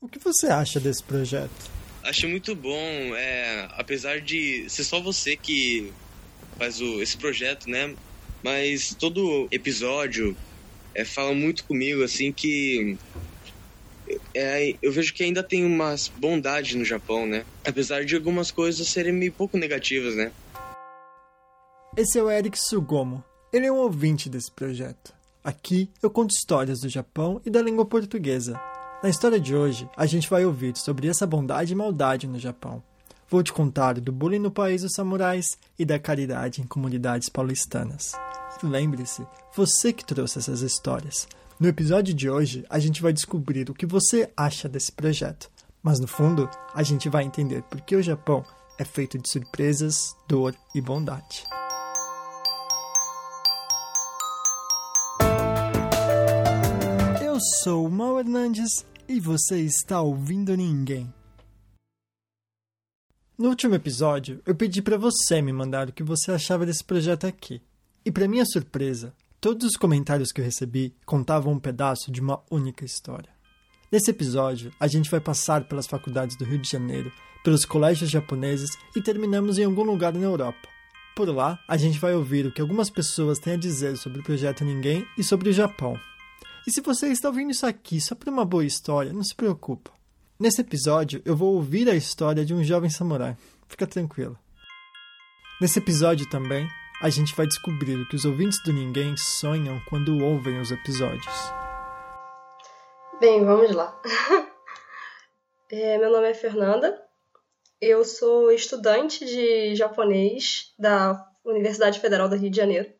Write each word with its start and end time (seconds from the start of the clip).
O 0.00 0.08
que 0.08 0.18
você 0.18 0.46
acha 0.46 0.80
desse 0.80 1.02
projeto? 1.02 1.70
Acho 2.02 2.26
muito 2.26 2.54
bom, 2.54 3.14
é, 3.14 3.68
apesar 3.72 4.20
de 4.20 4.64
ser 4.68 4.84
só 4.84 4.98
você 4.98 5.36
que 5.36 5.92
faz 6.56 6.80
o, 6.80 7.02
esse 7.02 7.18
projeto, 7.18 7.68
né? 7.68 7.94
Mas 8.42 8.94
todo 8.94 9.46
episódio 9.50 10.34
é, 10.94 11.04
fala 11.04 11.34
muito 11.34 11.64
comigo, 11.64 12.02
assim, 12.02 12.32
que 12.32 12.96
é, 14.34 14.74
eu 14.80 14.90
vejo 14.90 15.12
que 15.12 15.22
ainda 15.22 15.42
tem 15.42 15.66
umas 15.66 16.08
bondades 16.08 16.74
no 16.74 16.84
Japão, 16.84 17.26
né? 17.26 17.44
Apesar 17.62 18.02
de 18.02 18.16
algumas 18.16 18.50
coisas 18.50 18.88
serem 18.88 19.12
meio 19.12 19.32
pouco 19.32 19.58
negativas, 19.58 20.14
né? 20.14 20.32
Esse 21.94 22.18
é 22.18 22.22
o 22.22 22.30
Eric 22.30 22.58
Sugomo. 22.58 23.22
Ele 23.52 23.66
é 23.66 23.72
um 23.72 23.76
ouvinte 23.76 24.30
desse 24.30 24.50
projeto. 24.50 25.12
Aqui 25.44 25.90
eu 26.02 26.08
conto 26.08 26.30
histórias 26.30 26.80
do 26.80 26.88
Japão 26.88 27.42
e 27.44 27.50
da 27.50 27.60
língua 27.60 27.84
portuguesa. 27.84 28.69
Na 29.02 29.08
história 29.08 29.40
de 29.40 29.56
hoje, 29.56 29.88
a 29.96 30.04
gente 30.04 30.28
vai 30.28 30.44
ouvir 30.44 30.76
sobre 30.76 31.08
essa 31.08 31.26
bondade 31.26 31.72
e 31.72 31.76
maldade 31.76 32.26
no 32.26 32.38
Japão. 32.38 32.82
Vou 33.30 33.42
te 33.42 33.50
contar 33.50 33.94
do 33.94 34.12
bullying 34.12 34.38
no 34.38 34.50
país 34.50 34.82
dos 34.82 34.92
samurais 34.92 35.56
e 35.78 35.86
da 35.86 35.98
caridade 35.98 36.60
em 36.60 36.66
comunidades 36.66 37.30
paulistanas. 37.30 38.12
Lembre-se, 38.62 39.26
você 39.56 39.90
que 39.90 40.04
trouxe 40.04 40.38
essas 40.38 40.60
histórias. 40.60 41.26
No 41.58 41.66
episódio 41.66 42.12
de 42.12 42.28
hoje, 42.28 42.66
a 42.68 42.78
gente 42.78 43.00
vai 43.00 43.12
descobrir 43.12 43.70
o 43.70 43.74
que 43.74 43.86
você 43.86 44.30
acha 44.36 44.68
desse 44.68 44.92
projeto. 44.92 45.50
Mas 45.82 45.98
no 45.98 46.06
fundo, 46.06 46.50
a 46.74 46.82
gente 46.82 47.08
vai 47.08 47.24
entender 47.24 47.62
por 47.62 47.80
que 47.80 47.96
o 47.96 48.02
Japão 48.02 48.44
é 48.78 48.84
feito 48.84 49.18
de 49.18 49.30
surpresas, 49.30 50.14
dor 50.28 50.54
e 50.74 50.80
bondade. 50.80 51.44
Sou 57.40 57.86
o 57.86 57.90
Mal 57.90 58.18
Hernandes 58.18 58.84
e 59.08 59.18
você 59.18 59.60
está 59.60 60.00
ouvindo 60.00 60.56
ninguém. 60.56 61.12
No 63.36 63.48
último 63.48 63.74
episódio, 63.74 64.42
eu 64.46 64.54
pedi 64.54 64.82
para 64.82 64.98
você 64.98 65.40
me 65.40 65.52
mandar 65.52 65.88
o 65.88 65.92
que 65.92 66.02
você 66.02 66.30
achava 66.30 66.66
desse 66.66 66.84
projeto 66.84 67.26
aqui. 67.26 67.62
E 68.04 68.12
para 68.12 68.28
minha 68.28 68.44
surpresa, 68.44 69.14
Todos 69.40 69.66
os 69.66 69.76
comentários 69.76 70.32
que 70.32 70.40
eu 70.42 70.44
recebi 70.44 70.94
contavam 71.06 71.54
um 71.54 71.58
pedaço 71.58 72.12
de 72.12 72.20
uma 72.20 72.42
única 72.50 72.84
história. 72.84 73.30
Nesse 73.90 74.10
episódio, 74.10 74.70
a 74.78 74.86
gente 74.86 75.10
vai 75.10 75.18
passar 75.18 75.64
pelas 75.64 75.86
faculdades 75.86 76.36
do 76.36 76.44
Rio 76.44 76.58
de 76.58 76.68
Janeiro, 76.68 77.10
pelos 77.42 77.64
colégios 77.64 78.10
japoneses 78.10 78.68
e 78.94 79.00
terminamos 79.00 79.58
em 79.58 79.64
algum 79.64 79.82
lugar 79.82 80.12
na 80.12 80.26
Europa. 80.26 80.68
Por 81.16 81.26
lá, 81.34 81.58
a 81.66 81.78
gente 81.78 81.98
vai 81.98 82.14
ouvir 82.14 82.44
o 82.44 82.52
que 82.52 82.60
algumas 82.60 82.90
pessoas 82.90 83.38
têm 83.38 83.54
a 83.54 83.56
dizer 83.56 83.96
sobre 83.96 84.20
o 84.20 84.22
projeto 84.22 84.62
Ninguém 84.62 85.06
e 85.16 85.24
sobre 85.24 85.48
o 85.48 85.52
Japão. 85.54 85.98
E 86.66 86.70
se 86.70 86.80
você 86.80 87.08
está 87.08 87.28
ouvindo 87.28 87.50
isso 87.50 87.66
aqui 87.66 88.00
só 88.00 88.14
por 88.14 88.28
uma 88.28 88.44
boa 88.44 88.64
história, 88.64 89.12
não 89.12 89.24
se 89.24 89.34
preocupa. 89.34 89.90
Nesse 90.38 90.60
episódio, 90.60 91.22
eu 91.24 91.36
vou 91.36 91.54
ouvir 91.54 91.88
a 91.88 91.94
história 91.94 92.44
de 92.44 92.54
um 92.54 92.62
jovem 92.62 92.90
samurai. 92.90 93.36
Fica 93.68 93.86
tranquilo. 93.86 94.38
Nesse 95.60 95.78
episódio 95.78 96.28
também, 96.28 96.68
a 97.02 97.10
gente 97.10 97.34
vai 97.34 97.46
descobrir 97.46 97.96
o 97.96 98.08
que 98.08 98.16
os 98.16 98.24
ouvintes 98.24 98.62
do 98.62 98.72
Ninguém 98.72 99.16
sonham 99.16 99.80
quando 99.88 100.22
ouvem 100.24 100.60
os 100.60 100.70
episódios. 100.70 101.34
Bem, 103.20 103.44
vamos 103.44 103.74
lá. 103.74 104.00
é, 105.70 105.98
meu 105.98 106.10
nome 106.10 106.30
é 106.30 106.34
Fernanda, 106.34 106.98
eu 107.80 108.04
sou 108.04 108.50
estudante 108.50 109.24
de 109.24 109.74
japonês 109.74 110.74
da 110.78 111.26
Universidade 111.44 112.00
Federal 112.00 112.28
do 112.28 112.36
Rio 112.36 112.50
de 112.50 112.56
Janeiro. 112.56 112.92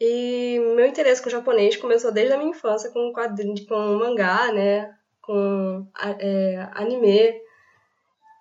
E 0.00 0.58
meu 0.76 0.86
interesse 0.86 1.22
com 1.22 1.30
japonês 1.30 1.76
começou 1.76 2.12
desde 2.12 2.34
a 2.34 2.38
minha 2.38 2.50
infância 2.50 2.90
com 2.90 3.12
quadrinhos, 3.12 3.60
com 3.66 3.74
mangá, 3.98 4.52
né, 4.52 4.94
com 5.22 5.86
é, 5.98 6.68
anime. 6.72 7.34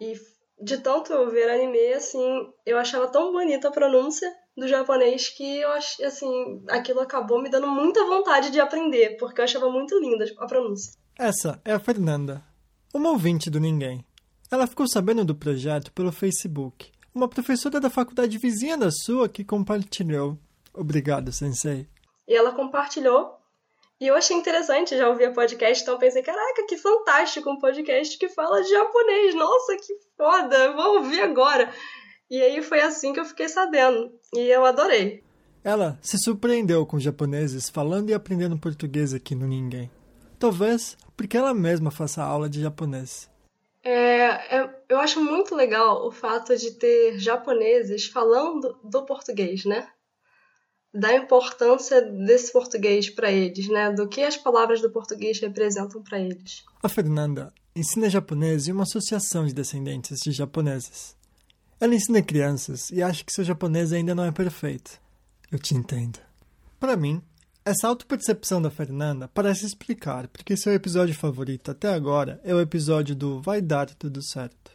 E 0.02 0.14
de 0.62 0.78
tanto 0.78 1.30
ver 1.30 1.50
anime, 1.50 1.94
assim, 1.94 2.48
eu 2.66 2.78
achava 2.78 3.08
tão 3.08 3.32
bonita 3.32 3.68
a 3.68 3.72
pronúncia 3.72 4.30
do 4.58 4.68
japonês 4.68 5.30
que 5.30 5.60
eu 5.60 5.70
acho, 5.72 6.04
assim, 6.04 6.64
aquilo 6.70 7.02
acabou 7.02 7.42
me 7.42 7.50
dando 7.50 7.68
muita 7.68 8.06
vontade 8.06 8.50
de 8.52 8.60
aprender, 8.60 9.18
porque 9.18 9.42
eu 9.42 9.46
achava 9.46 9.70
muito 9.70 10.00
linda 10.00 10.26
a 10.38 10.46
pronúncia. 10.46 10.94
Essa 11.18 11.62
é 11.64 11.74
a 11.74 11.80
Fernanda, 11.80 12.44
uma 12.94 13.10
ouvinte 13.10 13.50
do 13.50 13.60
Ninguém. 13.60 14.06
Ela 14.50 14.68
ficou 14.68 14.88
sabendo 14.88 15.26
do 15.26 15.36
projeto 15.36 15.92
pelo 15.92 16.12
Facebook. 16.12 16.92
Uma 17.14 17.28
professora 17.28 17.80
da 17.80 17.90
faculdade 17.90 18.38
vizinha 18.38 18.78
da 18.78 18.92
sua 18.92 19.28
que 19.28 19.44
compartilhou. 19.44 20.38
Obrigado, 20.76 21.32
sensei. 21.32 21.88
E 22.28 22.36
ela 22.36 22.52
compartilhou 22.52 23.36
e 24.00 24.08
eu 24.08 24.16
achei 24.16 24.36
interessante, 24.36 24.98
já 24.98 25.08
ouvi 25.08 25.26
o 25.26 25.34
podcast, 25.34 25.82
então 25.82 25.98
pensei, 25.98 26.22
caraca, 26.22 26.66
que 26.68 26.76
fantástico 26.76 27.50
um 27.50 27.58
podcast 27.58 28.18
que 28.18 28.28
fala 28.28 28.62
de 28.62 28.70
japonês. 28.70 29.34
Nossa, 29.34 29.78
que 29.78 29.94
foda, 30.18 30.74
vou 30.74 30.98
ouvir 30.98 31.22
agora. 31.22 31.74
E 32.30 32.42
aí 32.42 32.62
foi 32.62 32.82
assim 32.82 33.14
que 33.14 33.22
eu 33.22 33.26
fiquei 33.26 33.48
sabendo. 33.48 34.12
E 34.34 34.50
eu 34.50 34.66
adorei. 34.66 35.24
Ela 35.64 35.98
se 36.02 36.18
surpreendeu 36.18 36.86
com 36.86 36.98
os 36.98 37.04
japoneses 37.04 37.70
falando 37.70 38.10
e 38.10 38.14
aprendendo 38.14 38.58
português 38.58 39.14
aqui 39.14 39.34
no 39.34 39.48
Ninguém. 39.48 39.90
Talvez 40.38 40.98
porque 41.16 41.38
ela 41.38 41.54
mesma 41.54 41.90
faça 41.90 42.22
aula 42.22 42.50
de 42.50 42.62
japonês. 42.62 43.30
É, 43.82 44.58
é, 44.58 44.70
eu 44.90 45.00
acho 45.00 45.24
muito 45.24 45.56
legal 45.56 46.06
o 46.06 46.12
fato 46.12 46.58
de 46.58 46.72
ter 46.72 47.18
japoneses 47.18 48.08
falando 48.08 48.78
do 48.84 49.06
português, 49.06 49.64
né? 49.64 49.88
Da 50.96 51.14
importância 51.14 52.02
desse 52.02 52.54
português 52.54 53.10
para 53.10 53.30
eles, 53.32 53.68
né? 53.68 53.92
Do 53.92 54.08
que 54.08 54.22
as 54.22 54.38
palavras 54.38 54.82
do 54.82 54.90
português 54.90 55.40
representam 55.40 56.02
para 56.02 56.20
eles. 56.20 56.64
A 56.82 56.88
Fernanda 56.88 57.54
ensina 57.76 58.10
japonês 58.10 58.68
em 58.68 58.72
uma 58.72 58.84
associação 58.84 59.46
de 59.46 59.54
descendentes 59.54 60.20
de 60.24 60.32
japoneses. 60.32 61.16
Ela 61.80 61.94
ensina 61.94 62.22
crianças 62.22 62.90
e 62.90 63.04
acha 63.04 63.24
que 63.24 63.34
seu 63.34 63.44
japonês 63.44 63.92
ainda 63.92 64.16
não 64.16 64.24
é 64.24 64.32
perfeito. 64.32 65.00
Eu 65.52 65.60
te 65.60 65.76
entendo. 65.76 66.20
Para 66.80 66.96
mim, 66.96 67.22
essa 67.66 67.88
autopercepção 67.88 68.62
da 68.62 68.70
Fernanda 68.70 69.28
parece 69.28 69.66
explicar 69.66 70.28
porque 70.30 70.56
seu 70.56 70.74
episódio 70.74 71.14
favorito 71.14 71.72
até 71.72 71.94
agora 71.94 72.40
é 72.46 72.56
o 72.56 72.62
episódio 72.62 73.14
do 73.14 73.42
Vai 73.42 73.62
Dar 73.62 73.90
Tudo 73.96 74.24
Certo. 74.24 74.72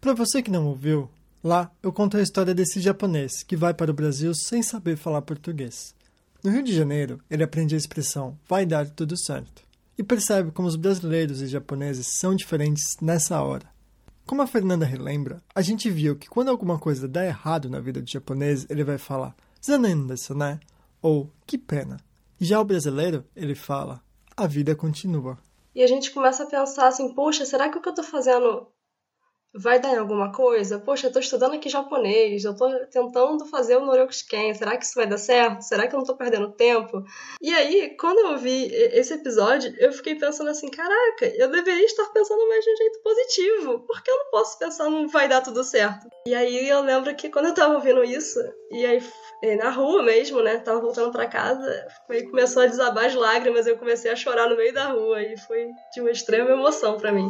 Para 0.00 0.14
você 0.14 0.40
que 0.40 0.50
não 0.50 0.66
ouviu, 0.66 1.10
Lá, 1.42 1.70
eu 1.82 1.92
conto 1.92 2.16
a 2.16 2.22
história 2.22 2.52
desse 2.52 2.80
japonês 2.80 3.44
que 3.44 3.56
vai 3.56 3.72
para 3.72 3.90
o 3.90 3.94
Brasil 3.94 4.34
sem 4.34 4.62
saber 4.62 4.96
falar 4.96 5.22
português. 5.22 5.94
No 6.42 6.50
Rio 6.50 6.62
de 6.62 6.74
Janeiro, 6.74 7.20
ele 7.30 7.44
aprende 7.44 7.74
a 7.74 7.78
expressão 7.78 8.36
vai 8.48 8.66
dar 8.66 8.88
tudo 8.90 9.16
certo 9.16 9.62
e 9.96 10.02
percebe 10.02 10.50
como 10.50 10.68
os 10.68 10.76
brasileiros 10.76 11.40
e 11.42 11.46
japoneses 11.46 12.06
são 12.18 12.34
diferentes 12.34 12.96
nessa 13.00 13.40
hora. 13.42 13.66
Como 14.26 14.42
a 14.42 14.46
Fernanda 14.46 14.84
relembra, 14.84 15.42
a 15.54 15.62
gente 15.62 15.88
viu 15.90 16.16
que 16.16 16.28
quando 16.28 16.48
alguma 16.48 16.78
coisa 16.78 17.08
dá 17.08 17.24
errado 17.24 17.70
na 17.70 17.80
vida 17.80 18.00
do 18.02 18.10
japonês, 18.10 18.66
ele 18.68 18.84
vai 18.84 18.98
falar 18.98 19.34
zanen 19.64 20.06
né? 20.36 20.60
Ou 21.00 21.30
que 21.46 21.56
pena. 21.56 21.98
Já 22.40 22.60
o 22.60 22.64
brasileiro, 22.64 23.24
ele 23.34 23.54
fala 23.54 24.00
a 24.36 24.46
vida 24.46 24.74
continua. 24.76 25.38
E 25.74 25.82
a 25.82 25.86
gente 25.86 26.10
começa 26.12 26.44
a 26.44 26.46
pensar 26.46 26.88
assim, 26.88 27.12
poxa, 27.14 27.44
será 27.44 27.68
que 27.68 27.78
o 27.78 27.80
que 27.80 27.88
eu 27.88 27.92
estou 27.92 28.04
fazendo 28.04 28.68
vai 29.58 29.80
dar 29.80 29.94
em 29.94 29.98
alguma 29.98 30.32
coisa? 30.32 30.78
Poxa, 30.78 31.08
eu 31.08 31.12
tô 31.12 31.18
estudando 31.18 31.54
aqui 31.54 31.68
japonês, 31.68 32.44
eu 32.44 32.54
tô 32.54 32.68
tentando 32.86 33.44
fazer 33.46 33.76
o 33.76 33.84
Noryokusken, 33.84 34.54
será 34.54 34.76
que 34.76 34.84
isso 34.84 34.94
vai 34.94 35.06
dar 35.06 35.18
certo? 35.18 35.62
Será 35.62 35.86
que 35.86 35.94
eu 35.94 35.98
não 35.98 36.06
tô 36.06 36.16
perdendo 36.16 36.52
tempo? 36.52 37.02
E 37.42 37.52
aí, 37.52 37.96
quando 37.98 38.18
eu 38.18 38.38
vi 38.38 38.72
esse 38.72 39.14
episódio, 39.14 39.74
eu 39.78 39.92
fiquei 39.92 40.14
pensando 40.14 40.50
assim, 40.50 40.70
caraca, 40.70 41.26
eu 41.36 41.50
deveria 41.50 41.84
estar 41.84 42.04
pensando 42.12 42.48
mais 42.48 42.64
de 42.64 42.72
um 42.72 42.76
jeito 42.76 43.00
positivo, 43.02 43.84
porque 43.86 44.10
eu 44.10 44.16
não 44.16 44.30
posso 44.30 44.58
pensar 44.58 44.88
no 44.88 45.08
vai 45.08 45.28
dar 45.28 45.40
tudo 45.40 45.64
certo. 45.64 46.06
E 46.26 46.34
aí 46.34 46.68
eu 46.68 46.82
lembro 46.82 47.14
que 47.16 47.28
quando 47.30 47.46
eu 47.46 47.54
tava 47.54 47.74
ouvindo 47.74 48.04
isso, 48.04 48.38
e 48.70 48.84
aí 48.84 49.02
na 49.56 49.70
rua 49.70 50.02
mesmo, 50.02 50.42
né? 50.42 50.58
Tava 50.58 50.80
voltando 50.80 51.10
para 51.10 51.26
casa, 51.26 51.86
aí 52.08 52.24
começou 52.28 52.62
a 52.62 52.66
desabar 52.66 53.06
as 53.06 53.14
lágrimas, 53.14 53.66
eu 53.66 53.78
comecei 53.78 54.10
a 54.10 54.16
chorar 54.16 54.48
no 54.48 54.56
meio 54.56 54.72
da 54.72 54.88
rua 54.88 55.22
e 55.22 55.36
foi 55.38 55.68
de 55.92 56.00
uma 56.00 56.10
extrema 56.10 56.50
emoção 56.50 56.96
para 56.96 57.12
mim. 57.12 57.28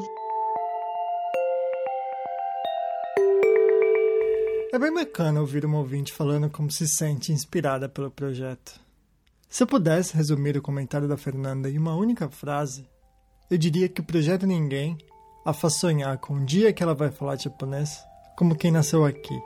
É 4.78 4.80
bem 4.80 4.94
bacana 4.94 5.40
ouvir 5.40 5.64
uma 5.64 5.78
ouvinte 5.78 6.12
falando 6.12 6.48
como 6.48 6.70
se 6.70 6.86
sente 6.86 7.32
inspirada 7.32 7.88
pelo 7.88 8.12
projeto. 8.12 8.80
Se 9.48 9.64
eu 9.64 9.66
pudesse 9.66 10.16
resumir 10.16 10.56
o 10.56 10.62
comentário 10.62 11.08
da 11.08 11.16
Fernanda 11.16 11.68
em 11.68 11.76
uma 11.76 11.96
única 11.96 12.28
frase, 12.28 12.88
eu 13.50 13.58
diria 13.58 13.88
que 13.88 14.00
o 14.00 14.04
projeto 14.04 14.46
Ninguém 14.46 14.96
a 15.44 15.52
faz 15.52 15.74
sonhar 15.80 16.16
com 16.18 16.34
um 16.34 16.44
dia 16.44 16.72
que 16.72 16.80
ela 16.80 16.94
vai 16.94 17.10
falar 17.10 17.34
japonês 17.40 17.98
como 18.36 18.54
quem 18.54 18.70
nasceu 18.70 19.04
aqui. 19.04 19.36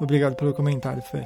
Obrigado 0.00 0.36
pelo 0.36 0.54
comentário, 0.54 1.02
Fê. 1.02 1.22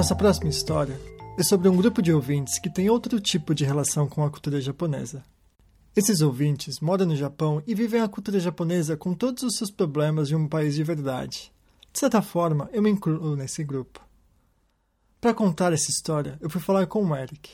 Nossa 0.00 0.16
próxima 0.16 0.48
história 0.48 0.98
é 1.36 1.42
sobre 1.42 1.68
um 1.68 1.76
grupo 1.76 2.00
de 2.00 2.10
ouvintes 2.10 2.58
que 2.58 2.70
tem 2.70 2.88
outro 2.88 3.20
tipo 3.20 3.54
de 3.54 3.66
relação 3.66 4.08
com 4.08 4.24
a 4.24 4.30
cultura 4.30 4.58
japonesa. 4.58 5.22
Esses 5.94 6.22
ouvintes 6.22 6.80
moram 6.80 7.04
no 7.04 7.14
Japão 7.14 7.62
e 7.66 7.74
vivem 7.74 8.00
a 8.00 8.08
cultura 8.08 8.40
japonesa 8.40 8.96
com 8.96 9.12
todos 9.12 9.42
os 9.42 9.56
seus 9.56 9.70
problemas 9.70 10.28
de 10.28 10.34
um 10.34 10.48
país 10.48 10.74
de 10.74 10.82
verdade. 10.82 11.52
De 11.92 11.98
certa 11.98 12.22
forma, 12.22 12.70
eu 12.72 12.80
me 12.80 12.88
incluo 12.88 13.36
nesse 13.36 13.62
grupo. 13.62 14.00
Para 15.20 15.34
contar 15.34 15.70
essa 15.74 15.90
história, 15.90 16.38
eu 16.40 16.48
fui 16.48 16.62
falar 16.62 16.86
com 16.86 17.04
o 17.04 17.14
Eric. 17.14 17.50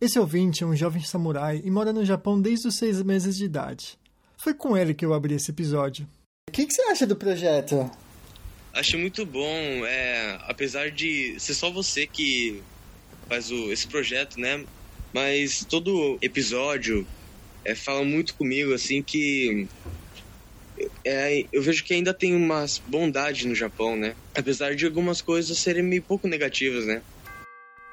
Esse 0.00 0.18
ouvinte 0.18 0.64
é 0.64 0.66
um 0.66 0.74
jovem 0.74 1.04
samurai 1.04 1.62
e 1.64 1.70
mora 1.70 1.92
no 1.92 2.04
Japão 2.04 2.40
desde 2.40 2.66
os 2.66 2.74
seis 2.74 3.00
meses 3.04 3.36
de 3.36 3.44
idade. 3.44 3.96
Foi 4.36 4.52
com 4.52 4.76
ele 4.76 4.94
que 4.94 5.06
eu 5.06 5.14
abri 5.14 5.34
esse 5.34 5.52
episódio. 5.52 6.08
O 6.48 6.52
que, 6.52 6.66
que 6.66 6.72
você 6.72 6.82
acha 6.82 7.06
do 7.06 7.14
projeto? 7.14 7.88
Acho 8.78 8.96
muito 8.96 9.26
bom, 9.26 9.84
é, 9.84 10.38
apesar 10.42 10.92
de 10.92 11.34
ser 11.40 11.54
só 11.54 11.68
você 11.68 12.06
que 12.06 12.62
faz 13.28 13.50
o, 13.50 13.72
esse 13.72 13.88
projeto, 13.88 14.38
né? 14.38 14.64
Mas 15.12 15.64
todo 15.64 16.16
episódio 16.22 17.04
é, 17.64 17.74
fala 17.74 18.04
muito 18.04 18.36
comigo, 18.36 18.72
assim, 18.72 19.02
que 19.02 19.66
é, 21.04 21.44
eu 21.52 21.60
vejo 21.60 21.82
que 21.82 21.92
ainda 21.92 22.14
tem 22.14 22.36
umas 22.36 22.78
bondade 22.78 23.48
no 23.48 23.54
Japão, 23.56 23.96
né? 23.96 24.14
Apesar 24.32 24.76
de 24.76 24.86
algumas 24.86 25.20
coisas 25.20 25.58
serem 25.58 25.82
meio 25.82 26.02
pouco 26.04 26.28
negativas, 26.28 26.86
né? 26.86 27.02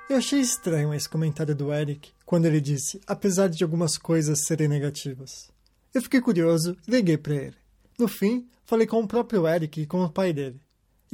Eu 0.07 0.17
achei 0.17 0.39
estranho 0.39 0.93
esse 0.93 1.09
comentário 1.09 1.55
do 1.55 1.73
Eric 1.73 2.11
quando 2.23 2.45
ele 2.45 2.61
disse, 2.61 3.01
apesar 3.07 3.49
de 3.49 3.63
algumas 3.63 3.97
coisas 3.97 4.45
serem 4.45 4.67
negativas. 4.67 5.49
Eu 5.91 6.03
fiquei 6.03 6.21
curioso 6.21 6.77
e 6.87 6.91
liguei 6.91 7.17
para 7.17 7.33
ele. 7.33 7.55
No 7.97 8.07
fim, 8.07 8.47
falei 8.65 8.85
com 8.85 9.01
o 9.01 9.07
próprio 9.07 9.47
Eric 9.47 9.81
e 9.81 9.87
com 9.87 10.03
o 10.03 10.09
pai 10.11 10.31
dele. 10.31 10.63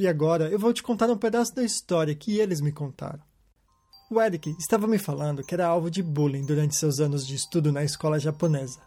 E 0.02 0.08
agora 0.08 0.48
eu 0.48 0.58
vou 0.58 0.72
te 0.72 0.82
contar 0.82 1.08
um 1.10 1.16
pedaço 1.16 1.54
da 1.54 1.62
história 1.62 2.12
que 2.12 2.40
eles 2.40 2.60
me 2.60 2.72
contaram. 2.72 3.20
O 4.10 4.20
Eric 4.20 4.52
estava 4.58 4.88
me 4.88 4.98
falando 4.98 5.44
que 5.44 5.54
era 5.54 5.68
alvo 5.68 5.88
de 5.88 6.02
bullying 6.02 6.44
durante 6.44 6.74
seus 6.74 6.98
anos 6.98 7.24
de 7.24 7.36
estudo 7.36 7.70
na 7.70 7.84
escola 7.84 8.18
japonesa. 8.18 8.80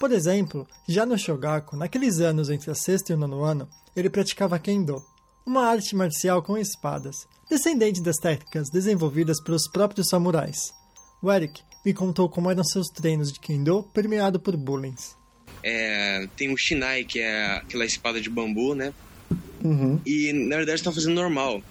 Por 0.00 0.10
exemplo, 0.10 0.66
já 0.88 1.04
no 1.04 1.18
Shogaku, 1.18 1.76
naqueles 1.76 2.20
anos 2.20 2.48
entre 2.48 2.70
a 2.70 2.74
sexta 2.74 3.12
e 3.12 3.14
o 3.14 3.18
nono 3.18 3.44
ano, 3.44 3.68
ele 3.94 4.08
praticava 4.08 4.58
Kendo, 4.58 5.04
uma 5.44 5.66
arte 5.66 5.94
marcial 5.94 6.42
com 6.42 6.56
espadas, 6.56 7.28
descendente 7.50 8.00
das 8.00 8.16
técnicas 8.16 8.70
desenvolvidas 8.70 9.42
pelos 9.42 9.68
próprios 9.68 10.08
samurais. 10.08 10.72
O 11.22 11.30
Eric 11.30 11.60
me 11.84 11.92
contou 11.92 12.30
como 12.30 12.50
eram 12.50 12.64
seus 12.64 12.88
treinos 12.88 13.30
de 13.30 13.38
Kendo 13.40 13.82
permeado 13.92 14.40
por 14.40 14.56
bullying. 14.56 14.96
É, 15.62 16.26
tem 16.34 16.50
o 16.50 16.56
Shinai, 16.56 17.04
que 17.04 17.20
é 17.20 17.56
aquela 17.56 17.84
espada 17.84 18.18
de 18.22 18.30
bambu, 18.30 18.74
né? 18.74 18.94
Uhum. 19.62 20.00
E 20.04 20.32
na 20.32 20.56
verdade 20.56 20.78
estava 20.78 20.94
fazendo 20.94 21.14
normal. 21.14 21.62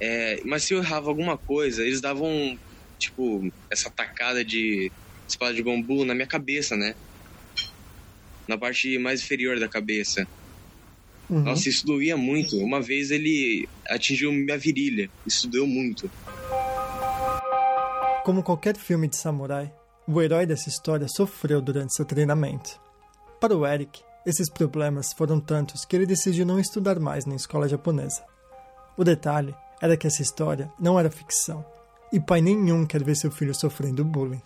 É, 0.00 0.40
mas 0.44 0.64
se 0.64 0.74
eu 0.74 0.78
errava 0.78 1.08
alguma 1.08 1.36
coisa, 1.36 1.82
eles 1.82 2.00
davam, 2.00 2.56
tipo, 2.98 3.50
essa 3.70 3.90
tacada 3.90 4.44
de 4.44 4.92
espada 5.28 5.52
de 5.52 5.62
bambu 5.62 6.04
na 6.04 6.14
minha 6.14 6.26
cabeça, 6.26 6.76
né? 6.76 6.94
Na 8.46 8.56
parte 8.56 8.96
mais 8.98 9.20
inferior 9.20 9.58
da 9.58 9.68
cabeça. 9.68 10.26
Uhum. 11.28 11.42
Nossa, 11.42 11.68
isso 11.68 11.84
doía 11.84 12.16
muito. 12.16 12.56
Uma 12.56 12.80
vez 12.80 13.10
ele 13.10 13.68
atingiu 13.88 14.32
minha 14.32 14.56
virilha. 14.56 15.10
Isso 15.26 15.48
doeu 15.48 15.66
muito. 15.66 16.10
Como 18.24 18.42
qualquer 18.42 18.76
filme 18.76 19.08
de 19.08 19.16
samurai, 19.16 19.72
o 20.06 20.22
herói 20.22 20.46
dessa 20.46 20.68
história 20.68 21.06
sofreu 21.08 21.60
durante 21.60 21.94
seu 21.94 22.04
treinamento. 22.04 22.80
Para 23.40 23.54
o 23.54 23.66
Eric, 23.66 24.00
esses 24.28 24.50
problemas 24.50 25.14
foram 25.14 25.40
tantos 25.40 25.86
que 25.86 25.96
ele 25.96 26.04
decidiu 26.04 26.44
não 26.44 26.60
estudar 26.60 27.00
mais 27.00 27.24
na 27.24 27.34
escola 27.34 27.66
japonesa. 27.66 28.22
O 28.94 29.02
detalhe 29.02 29.54
era 29.80 29.96
que 29.96 30.06
essa 30.06 30.20
história 30.20 30.70
não 30.78 31.00
era 31.00 31.10
ficção, 31.10 31.64
e 32.12 32.20
pai 32.20 32.42
nenhum 32.42 32.84
quer 32.84 33.02
ver 33.02 33.16
seu 33.16 33.30
filho 33.30 33.54
sofrendo 33.54 34.04
bullying. 34.04 34.42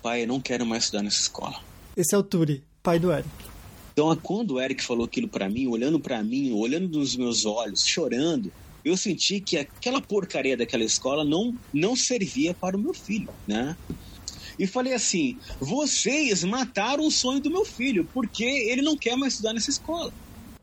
Pai, 0.00 0.22
eu 0.22 0.28
não 0.28 0.40
quero 0.40 0.64
mais 0.64 0.84
estudar 0.84 1.02
nessa 1.02 1.20
escola. 1.20 1.56
Esse 1.96 2.14
é 2.14 2.18
o 2.18 2.22
Turi, 2.22 2.62
pai 2.80 3.00
do 3.00 3.10
Eric. 3.10 3.28
Então, 3.92 4.14
quando 4.22 4.54
o 4.54 4.60
Eric 4.60 4.84
falou 4.84 5.04
aquilo 5.04 5.26
para 5.26 5.48
mim, 5.48 5.66
olhando 5.66 5.98
para 5.98 6.22
mim, 6.22 6.52
olhando 6.52 6.96
nos 6.96 7.16
meus 7.16 7.44
olhos, 7.44 7.84
chorando, 7.84 8.52
eu 8.84 8.96
senti 8.96 9.40
que 9.40 9.58
aquela 9.58 10.00
porcaria 10.00 10.56
daquela 10.56 10.84
escola 10.84 11.24
não 11.24 11.52
não 11.72 11.96
servia 11.96 12.54
para 12.54 12.76
o 12.76 12.80
meu 12.80 12.94
filho, 12.94 13.30
né? 13.48 13.76
E 14.58 14.66
falei 14.66 14.94
assim: 14.94 15.38
vocês 15.60 16.42
mataram 16.44 17.06
o 17.06 17.10
sonho 17.10 17.40
do 17.40 17.50
meu 17.50 17.64
filho, 17.64 18.04
porque 18.12 18.44
ele 18.44 18.82
não 18.82 18.96
quer 18.96 19.16
mais 19.16 19.34
estudar 19.34 19.52
nessa 19.52 19.70
escola. 19.70 20.12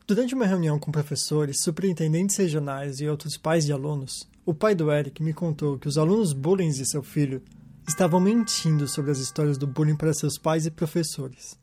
Durante 0.06 0.34
uma 0.34 0.46
reunião 0.46 0.78
com 0.78 0.92
professores, 0.92 1.62
superintendentes 1.62 2.36
regionais 2.36 3.00
e 3.00 3.08
outros 3.08 3.36
pais 3.36 3.64
de 3.64 3.72
alunos, 3.72 4.28
o 4.44 4.54
pai 4.54 4.74
do 4.74 4.92
Eric 4.92 5.20
me 5.22 5.32
contou 5.32 5.78
que 5.78 5.88
os 5.88 5.98
alunos 5.98 6.32
bullying 6.32 6.70
de 6.70 6.88
seu 6.88 7.02
filho 7.02 7.42
estavam 7.88 8.20
mentindo 8.20 8.86
sobre 8.86 9.10
as 9.10 9.18
histórias 9.18 9.58
do 9.58 9.66
bullying 9.66 9.96
para 9.96 10.14
seus 10.14 10.38
pais 10.38 10.66
e 10.66 10.70
professores. 10.70 11.58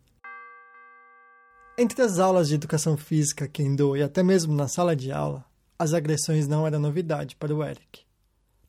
Entre 1.77 2.01
as 2.01 2.19
aulas 2.19 2.49
de 2.49 2.55
educação 2.55 2.97
física, 2.97 3.47
kendo 3.47 3.95
e 3.95 4.03
até 4.03 4.21
mesmo 4.21 4.53
na 4.53 4.67
sala 4.67 4.95
de 4.95 5.11
aula, 5.11 5.45
as 5.79 5.93
agressões 5.93 6.47
não 6.47 6.67
eram 6.67 6.79
novidade 6.79 7.35
para 7.35 7.55
o 7.55 7.63
Eric. 7.63 8.01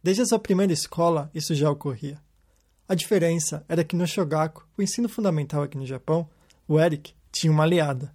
Desde 0.02 0.22
a 0.22 0.26
sua 0.26 0.38
primeira 0.38 0.72
escola, 0.72 1.30
isso 1.34 1.54
já 1.54 1.70
ocorria. 1.70 2.18
A 2.86 2.94
diferença 2.94 3.64
era 3.66 3.82
que 3.82 3.96
no 3.96 4.06
Shogaku, 4.06 4.68
o 4.76 4.82
ensino 4.82 5.08
fundamental 5.08 5.62
aqui 5.62 5.74
no 5.78 5.86
Japão, 5.86 6.28
o 6.68 6.78
Eric 6.78 7.14
tinha 7.32 7.50
uma 7.50 7.62
aliada, 7.62 8.12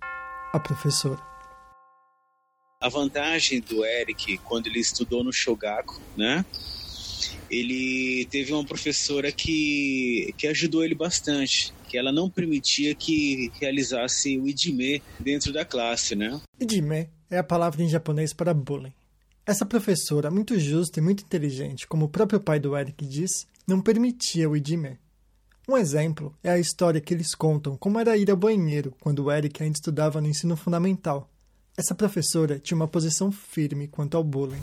a 0.54 0.60
professora. 0.60 1.20
A 2.80 2.88
vantagem 2.88 3.62
do 3.62 3.84
Eric, 3.84 4.38
quando 4.38 4.68
ele 4.68 4.80
estudou 4.80 5.24
no 5.24 5.34
Shogaku, 5.34 6.00
né? 6.16 6.46
Ele 7.50 8.28
teve 8.30 8.54
uma 8.54 8.64
professora 8.64 9.32
que, 9.32 10.36
que 10.38 10.46
ajudou 10.46 10.86
ele 10.86 10.94
bastante, 10.94 11.74
que 11.88 11.98
ela 11.98 12.12
não 12.12 12.30
permitia 12.30 12.94
que 12.94 13.52
realizasse 13.60 14.38
o 14.38 14.48
idime 14.48 15.02
dentro 15.20 15.52
da 15.52 15.66
classe, 15.66 16.16
né? 16.16 16.40
Idime 16.60 17.10
é 17.28 17.40
a 17.40 17.44
palavra 17.44 17.82
em 17.82 17.90
japonês 17.90 18.34
para 18.34 18.54
bullying. 18.54 18.94
Essa 19.50 19.66
professora, 19.66 20.30
muito 20.30 20.60
justa 20.60 21.00
e 21.00 21.02
muito 21.02 21.24
inteligente, 21.24 21.88
como 21.88 22.06
o 22.06 22.08
próprio 22.08 22.40
pai 22.40 22.60
do 22.60 22.78
Eric 22.78 23.04
diz, 23.04 23.48
não 23.66 23.82
permitia 23.82 24.48
o 24.48 24.56
idime. 24.56 25.00
Um 25.68 25.76
exemplo 25.76 26.38
é 26.44 26.52
a 26.52 26.60
história 26.60 27.02
que 27.02 27.12
eles 27.12 27.34
contam 27.34 27.76
como 27.76 28.00
era 28.00 28.16
ir 28.16 28.30
ao 28.30 28.38
banheiro 28.38 28.94
quando 29.00 29.24
o 29.24 29.32
Eric 29.32 29.64
ainda 29.64 29.76
estudava 29.76 30.22
no 30.22 30.28
ensino 30.28 30.56
fundamental. 30.56 31.28
Essa 31.76 31.96
professora 31.96 32.60
tinha 32.60 32.76
uma 32.76 32.88
posição 32.88 33.32
firme 33.32 33.88
quanto 33.88 34.16
ao 34.16 34.24
bullying. 34.24 34.62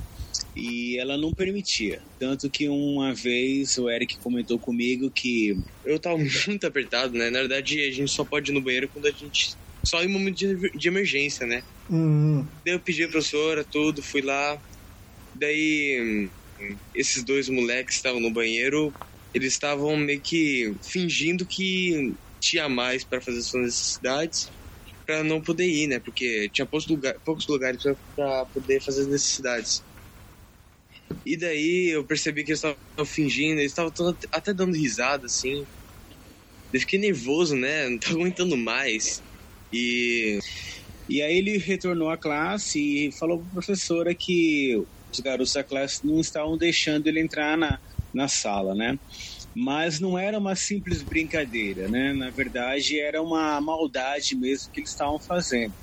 E 0.55 0.97
ela 1.00 1.19
não 1.19 1.33
permitia. 1.33 2.00
Tanto 2.17 2.49
que 2.49 2.69
uma 2.69 3.12
vez 3.12 3.77
o 3.79 3.91
Eric 3.91 4.17
comentou 4.19 4.56
comigo 4.56 5.11
que. 5.11 5.59
Eu 5.85 5.99
tava 5.99 6.17
muito 6.47 6.65
apertado, 6.65 7.19
né? 7.19 7.29
Na 7.29 7.41
verdade, 7.41 7.81
a 7.81 7.91
gente 7.91 8.12
só 8.12 8.25
pode 8.25 8.53
ir 8.53 8.55
no 8.55 8.61
banheiro 8.61 8.87
quando 8.87 9.06
a 9.06 9.11
gente. 9.11 9.56
Só 9.83 10.00
em 10.05 10.09
momento 10.09 10.37
de, 10.37 10.71
de 10.71 10.88
emergência, 10.88 11.44
né? 11.44 11.65
Hum, 11.91 12.44
eu 12.65 12.79
pedi 12.79 13.03
a 13.03 13.09
professora, 13.09 13.65
tudo, 13.65 14.00
fui 14.00 14.23
lá. 14.23 14.61
Daí 15.38 16.31
esses 16.95 17.25
dois 17.25 17.49
moleques 17.49 17.95
que 17.97 17.97
estavam 17.99 18.21
no 18.21 18.33
banheiro, 18.33 18.97
eles 19.35 19.52
estavam 19.55 19.97
meio 19.97 20.21
que 20.25 20.75
fingindo 20.93 21.47
que 21.49 22.16
tinha 22.40 22.69
mais 22.69 23.05
para 23.07 23.21
fazer 23.23 23.43
suas 23.43 23.64
necessidades 23.66 24.50
para 25.07 25.25
não 25.25 25.43
poder 25.43 25.66
ir, 25.69 25.88
né? 25.88 26.00
Porque 26.05 26.50
tinha 26.52 26.66
poucos, 26.66 26.88
lugar, 26.88 27.14
poucos 27.25 27.47
lugares 27.49 27.83
para 28.16 28.47
poder 28.55 28.81
fazer 28.85 29.02
as 29.02 29.09
necessidades. 29.09 29.85
E 31.25 31.37
daí 31.37 31.90
eu 31.95 32.07
percebi 32.07 32.45
que 32.45 32.50
eles 32.52 32.61
estavam 32.62 32.78
fingindo, 33.07 33.61
eles 33.61 33.73
estavam 33.73 33.93
até 34.33 34.55
dando 34.55 34.75
risada, 34.76 35.26
assim. 35.26 35.66
Eu 36.73 36.81
fiquei 36.81 36.99
nervoso, 36.99 37.57
né? 37.57 37.88
Não 37.88 37.99
tava 37.99 38.14
aguentando 38.16 38.57
mais. 38.57 39.23
E 39.73 40.38
E 41.09 41.23
aí 41.23 41.38
ele 41.38 41.59
retornou 41.59 42.11
à 42.11 42.19
classe 42.19 42.78
e 42.81 43.11
falou 43.19 43.40
para 43.40 43.49
a 43.50 43.52
professora 43.55 44.14
que 44.19 44.75
os 45.18 45.20
garotos 45.25 45.52
da 45.52 45.64
classe 45.64 45.99
não 46.04 46.20
estavam 46.20 46.56
deixando 46.58 47.06
ele 47.06 47.20
entrar 47.20 47.56
na, 47.58 47.80
na 48.12 48.28
sala, 48.28 48.75
né? 48.75 48.99
Mas 49.54 50.00
não 50.00 50.18
era 50.18 50.38
uma 50.38 50.56
simples 50.56 51.02
brincadeira, 51.04 51.88
né? 51.88 52.12
Na 52.14 52.30
verdade, 52.30 53.00
era 53.00 53.23
uma 53.23 53.61
maldade 53.61 54.37
mesmo 54.38 54.70
que 54.73 54.80
eles 54.80 54.90
estavam 54.90 55.18
fazendo. 55.26 55.75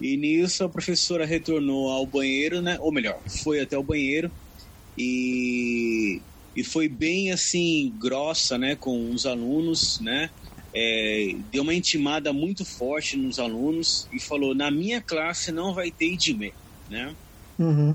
E 0.00 0.16
nisso 0.16 0.64
a 0.64 0.70
professora 0.70 1.24
retornou 1.26 1.90
ao 1.90 2.06
banheiro, 2.06 2.60
né? 2.62 2.76
Ou 2.80 2.92
melhor, 2.92 3.22
foi 3.42 3.60
até 3.60 3.76
o 3.78 3.84
banheiro 3.84 4.32
e, 4.96 6.24
e 6.56 6.64
foi 6.64 6.88
bem 6.88 7.32
assim 7.32 7.94
grossa, 7.98 8.58
né? 8.58 8.76
Com 8.76 9.12
os 9.12 9.26
alunos, 9.26 9.96
né? 10.00 10.30
É, 10.74 11.34
deu 11.46 11.62
uma 11.62 11.74
intimada 11.74 12.32
muito 12.32 12.64
forte 12.78 13.16
nos 13.16 13.38
alunos 13.38 14.08
e 14.12 14.20
falou: 14.22 14.54
na 14.54 14.70
minha 14.70 15.02
classe 15.02 15.52
não 15.52 15.74
vai 15.74 15.90
ter 15.92 16.06
IDME, 16.14 16.54
né? 16.88 17.16
Uhum. 17.62 17.94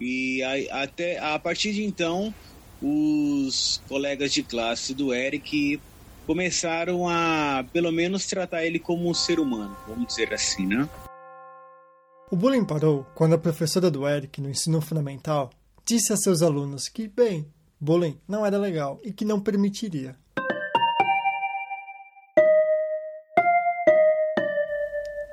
E 0.00 0.42
a, 0.42 0.82
até 0.82 1.18
a 1.18 1.38
partir 1.38 1.72
de 1.72 1.84
então, 1.84 2.32
os 2.80 3.82
colegas 3.88 4.32
de 4.32 4.42
classe 4.42 4.94
do 4.94 5.12
Eric 5.12 5.80
começaram 6.26 7.08
a, 7.08 7.64
pelo 7.72 7.90
menos, 7.90 8.26
tratar 8.26 8.64
ele 8.64 8.78
como 8.78 9.08
um 9.08 9.14
ser 9.14 9.40
humano, 9.40 9.76
vamos 9.86 10.06
dizer 10.08 10.32
assim, 10.32 10.66
né? 10.66 10.88
O 12.30 12.36
bullying 12.36 12.64
parou 12.64 13.06
quando 13.14 13.34
a 13.34 13.38
professora 13.38 13.90
do 13.90 14.06
Eric 14.06 14.40
no 14.40 14.50
ensino 14.50 14.80
fundamental 14.80 15.50
disse 15.86 16.12
a 16.12 16.16
seus 16.16 16.42
alunos 16.42 16.86
que, 16.88 17.08
bem, 17.08 17.46
bullying 17.80 18.18
não 18.28 18.44
era 18.44 18.58
legal 18.58 19.00
e 19.02 19.10
que 19.10 19.24
não 19.24 19.40
permitiria. 19.40 20.14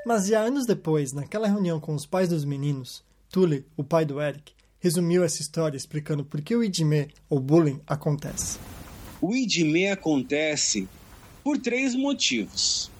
Mas 0.06 0.28
já 0.28 0.40
anos 0.40 0.66
depois, 0.66 1.12
naquela 1.12 1.48
reunião 1.48 1.80
com 1.80 1.94
os 1.94 2.06
pais 2.06 2.30
dos 2.30 2.46
meninos, 2.46 3.04
Tully, 3.30 3.66
o 3.76 3.84
pai 3.84 4.06
do 4.06 4.22
Eric, 4.22 4.54
resumiu 4.80 5.24
essa 5.24 5.42
história 5.42 5.76
explicando 5.76 6.24
por 6.24 6.42
que 6.42 6.56
o 6.56 6.64
idime, 6.64 7.10
ou 7.30 7.40
bullying, 7.40 7.82
acontece. 7.88 8.60
O 9.22 9.36
idime 9.36 9.88
acontece 9.88 10.88
por 11.44 11.58
três 11.58 11.96
motivos. 11.96 12.92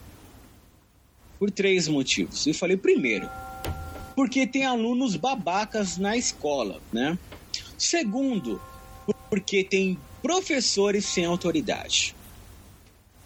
Por 1.38 1.52
três 1.52 1.88
motivos. 1.88 2.48
Eu 2.48 2.54
falei, 2.54 2.78
primeiro, 2.78 3.30
porque 4.16 4.48
tem 4.48 4.66
alunos 4.66 5.16
babacas 5.16 5.98
na 5.98 6.16
escola, 6.16 6.82
né? 6.92 7.18
Segundo, 7.78 8.62
porque 9.30 9.64
tem 9.64 9.98
professores 10.22 11.06
sem 11.06 11.26
autoridade, 11.26 12.16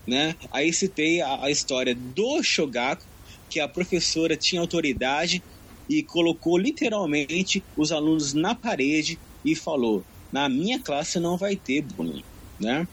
né? 0.06 0.36
Aí 0.52 0.74
citei 0.74 1.22
a, 1.22 1.46
a 1.46 1.52
história 1.52 1.96
do 1.96 2.42
Shogaku, 2.44 3.06
que 3.50 3.60
a 3.60 3.68
professora 3.68 4.36
tinha 4.36 4.60
autoridade 4.60 5.42
e 5.90 6.04
colocou 6.04 6.58
literalmente 6.58 7.64
os 7.76 7.92
alunos 7.92 8.34
na 8.34 8.54
parede 8.54 9.20
e 9.44 9.56
falou: 9.56 10.04
"Na 10.32 10.48
minha 10.48 10.80
classe 10.80 11.20
não 11.20 11.36
vai 11.36 11.56
ter 11.56 11.82
bullying", 11.82 12.24
né? 12.60 12.88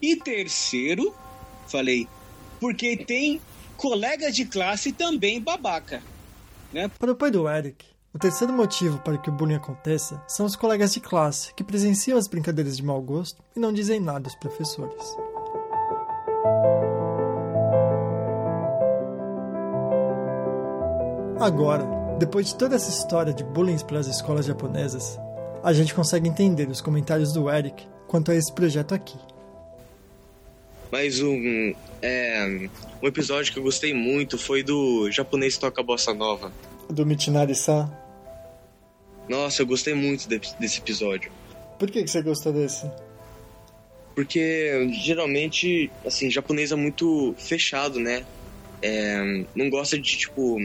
E 0.00 0.16
terceiro, 0.16 1.14
falei, 1.68 2.08
porque 2.58 2.96
tem 2.96 3.40
colega 3.76 4.30
de 4.30 4.44
classe 4.44 4.92
também 4.92 5.40
babaca. 5.40 6.02
Né? 6.72 6.88
Para 6.98 7.12
o 7.12 7.16
pai 7.16 7.30
do 7.30 7.48
Eric, 7.48 7.84
o 8.12 8.18
terceiro 8.18 8.52
motivo 8.52 8.98
para 8.98 9.18
que 9.18 9.30
o 9.30 9.32
bullying 9.32 9.54
aconteça 9.54 10.22
são 10.28 10.44
os 10.44 10.56
colegas 10.56 10.92
de 10.92 11.00
classe 11.00 11.54
que 11.54 11.64
presenciam 11.64 12.18
as 12.18 12.28
brincadeiras 12.28 12.76
de 12.76 12.84
mau 12.84 13.00
gosto 13.00 13.42
e 13.56 13.60
não 13.60 13.72
dizem 13.72 14.00
nada 14.00 14.28
aos 14.28 14.34
professores. 14.34 15.16
Agora, 21.40 21.86
depois 22.18 22.48
de 22.48 22.54
toda 22.54 22.76
essa 22.76 22.90
história 22.90 23.32
de 23.32 23.42
bullying 23.42 23.78
pelas 23.86 24.06
escolas 24.06 24.44
japonesas, 24.44 25.18
a 25.64 25.72
gente 25.72 25.94
consegue 25.94 26.28
entender 26.28 26.68
os 26.68 26.82
comentários 26.82 27.32
do 27.32 27.48
Eric 27.48 27.82
quanto 28.06 28.30
a 28.30 28.34
esse 28.34 28.52
projeto 28.52 28.94
aqui. 28.94 29.16
Mas 30.92 31.22
um, 31.22 31.74
é, 32.02 32.68
um 33.02 33.06
episódio 33.06 33.54
que 33.54 33.58
eu 33.58 33.62
gostei 33.62 33.94
muito 33.94 34.36
foi 34.36 34.62
do 34.62 35.10
Japonês 35.10 35.56
Toca 35.56 35.82
Bossa 35.82 36.12
Nova. 36.12 36.52
Do 36.90 37.06
Michinari-san? 37.06 37.90
Nossa, 39.26 39.62
eu 39.62 39.66
gostei 39.66 39.94
muito 39.94 40.28
de, 40.28 40.38
desse 40.58 40.80
episódio. 40.80 41.32
Por 41.78 41.90
que, 41.90 42.02
que 42.02 42.10
você 42.10 42.20
gostou 42.20 42.52
desse? 42.52 42.84
Porque 44.14 44.90
geralmente, 44.92 45.90
assim, 46.04 46.30
japonês 46.30 46.70
é 46.70 46.76
muito 46.76 47.34
fechado, 47.38 47.98
né? 47.98 48.26
É, 48.82 49.44
não 49.54 49.70
gosta 49.70 49.98
de, 49.98 50.18
tipo, 50.18 50.58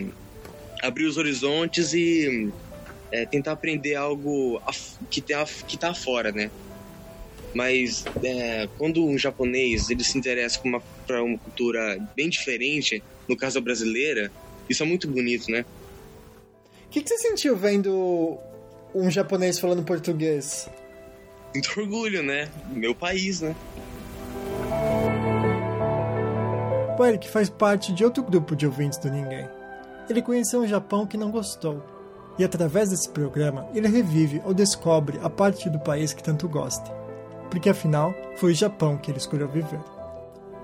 abrir 0.86 1.06
os 1.06 1.18
horizontes 1.18 1.94
e 1.94 2.52
é, 3.12 3.26
tentar 3.26 3.54
aprender 3.54 3.96
algo 3.96 4.62
que 5.10 5.22
tá, 5.22 5.46
que 5.68 5.78
tá 5.78 5.94
fora, 5.94 6.32
né? 6.32 6.50
Mas 7.54 8.04
é, 8.24 8.68
quando 8.78 9.06
um 9.06 9.18
japonês 9.18 9.90
ele 9.90 10.04
se 10.04 10.18
interessa 10.18 10.60
para 10.60 10.70
uma, 10.70 11.24
uma 11.24 11.38
cultura 11.38 11.98
bem 12.16 12.30
diferente, 12.30 13.02
no 13.28 13.38
caso 13.38 13.58
a 13.58 13.62
brasileira, 13.62 14.32
isso 14.70 14.84
é 14.84 14.86
muito 14.86 15.08
bonito, 15.08 15.50
né? 15.50 15.66
O 16.86 16.90
que, 16.90 17.02
que 17.02 17.10
você 17.10 17.18
sentiu 17.18 17.56
vendo 17.56 18.38
um 18.94 19.10
japonês 19.10 19.60
falando 19.60 19.84
português? 19.84 20.70
Muito 21.54 21.80
orgulho, 21.80 22.22
né? 22.22 22.50
Meu 22.70 22.94
país, 22.94 23.42
né? 23.42 23.56
O 26.98 27.06
Eric 27.06 27.30
faz 27.30 27.50
parte 27.50 27.94
de 27.94 28.04
outro 28.04 28.24
grupo 28.24 28.56
de 28.56 28.66
ouvintes 28.66 28.98
do 28.98 29.10
Ninguém. 29.10 29.48
Ele 30.10 30.22
conheceu 30.22 30.62
um 30.62 30.68
Japão 30.68 31.06
que 31.06 31.18
não 31.18 31.32
gostou. 31.32 31.84
E 32.38 32.44
através 32.44 32.90
desse 32.90 33.10
programa, 33.10 33.68
ele 33.74 33.88
revive 33.88 34.42
ou 34.46 34.54
descobre 34.54 35.20
a 35.24 35.30
parte 35.30 35.70
do 35.70 35.80
país 35.80 36.14
que 36.14 36.24
tanto 36.24 36.50
gosta 36.50 37.06
porque 37.56 37.70
afinal 37.70 38.14
foi 38.36 38.52
o 38.52 38.56
Japão 38.56 38.98
que 38.98 39.10
ele 39.10 39.18
escolheu 39.18 39.48
viver. 39.48 39.80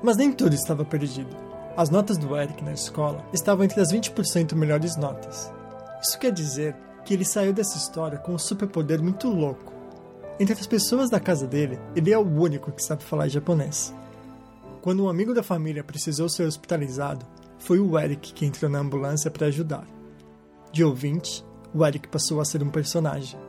Mas 0.03 0.17
nem 0.17 0.31
tudo 0.31 0.53
estava 0.53 0.83
perdido. 0.83 1.36
As 1.77 1.89
notas 1.89 2.17
do 2.17 2.36
Eric 2.36 2.63
na 2.63 2.74
escola 2.74 3.24
estavam 3.31 3.63
entre 3.63 3.79
as 3.79 3.93
20% 3.93 4.55
melhores 4.55 4.98
notas. 4.98 5.51
Isso 6.01 6.19
quer 6.19 6.31
dizer 6.31 6.75
que 7.05 7.13
ele 7.13 7.24
saiu 7.24 7.53
dessa 7.53 7.77
história 7.77 8.17
com 8.17 8.33
um 8.33 8.38
superpoder 8.38 9.01
muito 9.01 9.29
louco. 9.29 9.71
Entre 10.39 10.53
as 10.53 10.67
pessoas 10.67 11.10
da 11.10 11.19
casa 11.19 11.48
dele, 11.48 11.79
ele 11.95 12.12
é 12.12 12.17
o 12.17 12.27
único 12.27 12.71
que 12.71 12.83
sabe 12.83 13.03
falar 13.03 13.29
japonês. 13.29 13.93
Quando 14.81 15.05
um 15.05 15.10
amigo 15.10 15.33
da 15.33 15.43
família 15.43 15.83
precisou 15.83 16.27
ser 16.27 16.43
hospitalizado, 16.43 17.25
foi 17.61 17.79
o 17.79 17.97
Eric 17.97 18.33
que 18.33 18.45
entrou 18.45 18.69
na 18.69 18.79
ambulância 18.79 19.31
para 19.31 19.47
ajudar. 19.47 19.87
De 20.71 20.83
ouvinte, 20.83 21.43
o 21.73 21.85
Eric 21.85 22.07
passou 22.07 22.41
a 22.41 22.45
ser 22.45 22.61
um 22.63 22.69
personagem. 22.69 23.39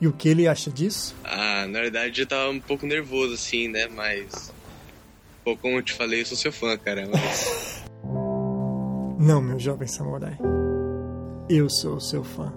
E 0.00 0.06
o 0.06 0.12
que 0.12 0.28
ele 0.28 0.46
acha 0.46 0.70
disso? 0.70 1.14
Ah, 1.24 1.66
na 1.66 1.80
verdade 1.80 2.20
eu 2.20 2.26
tava 2.26 2.50
um 2.50 2.60
pouco 2.60 2.86
nervoso 2.86 3.34
assim, 3.34 3.68
né? 3.68 3.88
Mas. 3.88 4.52
Pô, 5.44 5.56
como 5.56 5.76
eu 5.76 5.82
te 5.82 5.92
falei, 5.92 6.22
eu 6.22 6.26
sou 6.26 6.36
seu 6.36 6.52
fã, 6.52 6.76
cara. 6.76 7.08
Mas... 7.10 7.84
Não, 9.18 9.40
meu 9.40 9.58
jovem 9.58 9.88
samurai. 9.88 10.36
Eu 11.48 11.68
sou 11.70 12.00
seu 12.00 12.24
fã. 12.24 12.52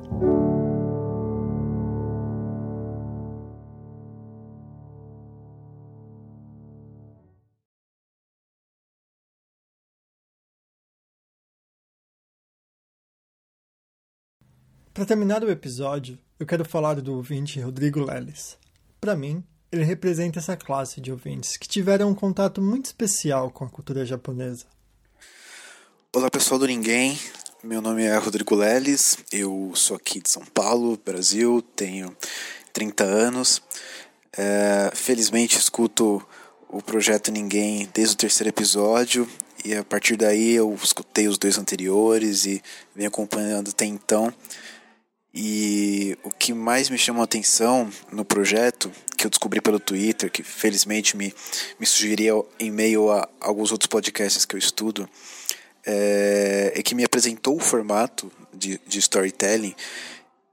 Para 14.97 15.05
terminar 15.05 15.43
o 15.43 15.51
episódio, 15.51 16.17
eu 16.39 16.45
quero 16.47 16.65
falar 16.65 16.95
do 16.95 17.13
ouvinte 17.13 17.59
Rodrigo 17.59 18.03
Leles. 18.03 18.57
Para 18.99 19.15
mim, 19.15 19.43
ele 19.71 19.83
representa 19.83 20.39
essa 20.39 20.57
classe 20.57 20.99
de 20.99 21.11
ouvintes 21.11 21.55
que 21.55 21.67
tiveram 21.67 22.09
um 22.09 22.15
contato 22.15 22.63
muito 22.63 22.85
especial 22.85 23.51
com 23.51 23.63
a 23.63 23.69
cultura 23.69 24.03
japonesa. 24.03 24.65
Olá 26.11 26.31
pessoal 26.31 26.59
do 26.59 26.65
Ninguém, 26.65 27.15
meu 27.63 27.79
nome 27.79 28.05
é 28.05 28.17
Rodrigo 28.17 28.55
Leles, 28.55 29.19
eu 29.31 29.71
sou 29.75 29.97
aqui 29.97 30.19
de 30.19 30.31
São 30.31 30.43
Paulo, 30.45 30.99
Brasil, 31.05 31.61
tenho 31.75 32.17
30 32.73 33.03
anos. 33.03 33.61
É, 34.35 34.89
felizmente 34.95 35.59
escuto 35.59 36.27
o 36.67 36.81
projeto 36.81 37.31
Ninguém 37.31 37.87
desde 37.93 38.15
o 38.15 38.17
terceiro 38.17 38.49
episódio 38.49 39.29
e 39.63 39.75
a 39.75 39.83
partir 39.83 40.15
daí 40.15 40.53
eu 40.53 40.73
escutei 40.73 41.27
os 41.27 41.37
dois 41.37 41.59
anteriores 41.59 42.47
e 42.47 42.63
venho 42.95 43.09
acompanhando 43.09 43.69
até 43.69 43.85
então. 43.85 44.33
E 45.39 46.17
o 46.23 46.31
que 46.31 46.51
mais 46.51 46.89
me 46.89 46.97
chamou 46.97 47.21
a 47.21 47.25
atenção 47.25 47.91
no 48.11 48.25
projeto, 48.25 48.91
que 49.15 49.27
eu 49.27 49.29
descobri 49.29 49.61
pelo 49.61 49.79
Twitter, 49.79 50.31
que 50.31 50.41
felizmente 50.41 51.15
me, 51.15 51.31
me 51.79 51.85
sugeria 51.85 52.33
em 52.59 52.71
meio 52.71 53.11
a 53.11 53.29
alguns 53.39 53.71
outros 53.71 53.85
podcasts 53.85 54.45
que 54.45 54.55
eu 54.55 54.57
estudo, 54.57 55.07
é, 55.85 56.73
é 56.75 56.81
que 56.81 56.95
me 56.95 57.03
apresentou 57.03 57.55
o 57.55 57.59
formato 57.59 58.31
de, 58.51 58.81
de 58.87 58.97
storytelling, 58.97 59.75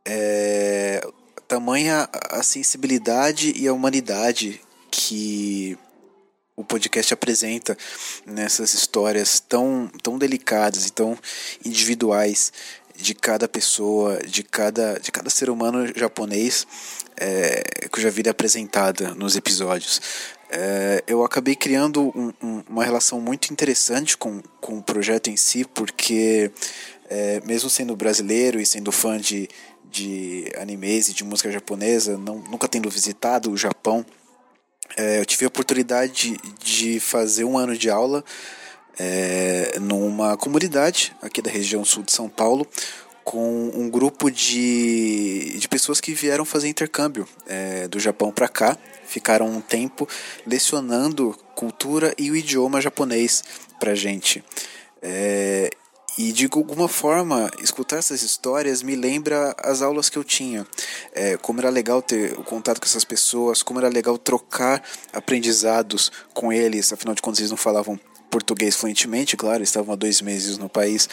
é, 0.05 1.01
tamanha 1.49 2.07
a 2.13 2.43
sensibilidade 2.43 3.55
e 3.57 3.67
a 3.67 3.73
humanidade 3.73 4.61
que 4.91 5.79
o 6.55 6.63
podcast 6.63 7.15
apresenta 7.15 7.75
nessas 8.27 8.75
histórias 8.75 9.41
tão, 9.41 9.91
tão 10.03 10.19
delicadas 10.19 10.87
e 10.87 10.93
tão 10.93 11.19
individuais 11.65 12.53
de 12.97 13.15
cada 13.15 13.49
pessoa, 13.49 14.19
de 14.25 14.43
cada, 14.43 14.99
de 15.01 15.11
cada 15.11 15.29
ser 15.29 15.51
humano 15.51 15.87
japonês 15.97 16.67
é, 17.17 17.89
cuja 17.91 18.11
vida 18.11 18.31
é 18.31 18.33
apresentada 18.33 19.15
nos 19.15 19.37
episódios. 19.37 20.01
É, 20.51 21.03
eu 21.07 21.25
acabei 21.25 21.57
criando 21.57 22.13
um, 22.17 22.33
um, 22.43 22.63
uma 22.69 22.85
relação 22.85 23.21
muito 23.21 23.53
interessante 23.53 24.17
com, 24.17 24.41
com 24.61 24.79
o 24.79 24.83
projeto 24.83 25.29
em 25.29 25.37
si, 25.37 25.65
porque 25.65 26.51
é, 27.09 27.41
mesmo 27.45 27.69
sendo 27.69 27.97
brasileiro 27.97 28.61
e 28.61 28.67
sendo 28.67 28.93
fã 28.93 29.19
de, 29.19 29.49
de 29.91 30.51
animes 30.57 31.09
e 31.09 31.15
de 31.15 31.25
música 31.25 31.51
japonesa, 31.51 32.17
não, 32.17 32.39
nunca 32.39 32.69
tendo 32.69 32.89
visitado 32.91 33.51
o 33.51 33.57
Japão, 33.57 34.05
é, 34.97 35.21
eu 35.21 35.27
tive 35.27 35.45
a 35.45 35.49
oportunidade 35.49 36.13
de, 36.13 36.55
de 36.63 37.01
fazer 37.01 37.45
um 37.45 37.59
ano 37.59 37.77
de 37.77 37.91
aula 37.91 38.25
é, 38.99 39.79
numa 39.81 40.37
comunidade 40.37 41.15
aqui 41.23 41.43
da 41.43 41.51
região 41.51 41.85
sul 41.85 42.03
de 42.03 42.13
São 42.13 42.29
Paulo, 42.29 42.67
com 43.25 43.71
um 43.75 43.89
grupo 43.89 44.31
de, 44.31 45.57
de 45.59 45.67
pessoas 45.69 46.01
que 46.01 46.13
vieram 46.13 46.45
fazer 46.45 46.69
intercâmbio 46.69 47.27
é, 47.47 47.89
do 47.89 47.99
Japão 47.99 48.31
para 48.31 48.49
cá, 48.49 48.77
ficaram 49.07 49.47
um 49.49 49.61
tempo 49.61 50.07
lecionando 50.47 51.35
cultura 51.55 52.15
e 52.19 52.31
o 52.31 52.37
idioma 52.37 52.81
japonês 52.81 53.43
para 53.81 53.95
gente. 53.95 54.45
É, 55.01 55.71
e 56.17 56.33
de 56.33 56.49
alguma 56.53 56.87
forma, 56.87 57.51
escutar 57.61 57.97
essas 57.97 58.23
histórias 58.23 58.83
me 58.83 58.95
lembra 58.95 59.55
as 59.59 59.83
aulas 59.83 60.09
que 60.09 60.17
eu 60.17 60.23
tinha. 60.23 60.65
É, 61.13 61.37
como 61.37 61.61
era 61.61 61.71
legal 61.71 62.01
ter 62.01 62.39
o 62.39 62.45
contato 62.45 62.81
com 62.81 62.87
essas 62.87 63.05
pessoas, 63.05 63.63
como 63.63 63.81
era 63.81 63.89
legal 63.89 64.17
trocar 64.17 64.83
aprendizados 65.13 66.13
com 66.33 66.53
eles, 66.53 66.93
afinal 66.93 67.15
de 67.15 67.23
contas 67.23 67.41
eles 67.41 67.51
não 67.51 67.57
falavam 67.57 67.99
português 68.35 68.75
fluentemente, 68.75 69.37
claro, 69.37 69.63
estavam 69.63 69.95
há 69.95 69.97
dois 69.97 70.21
meses 70.21 70.59
no 70.59 70.69
país, 70.69 71.09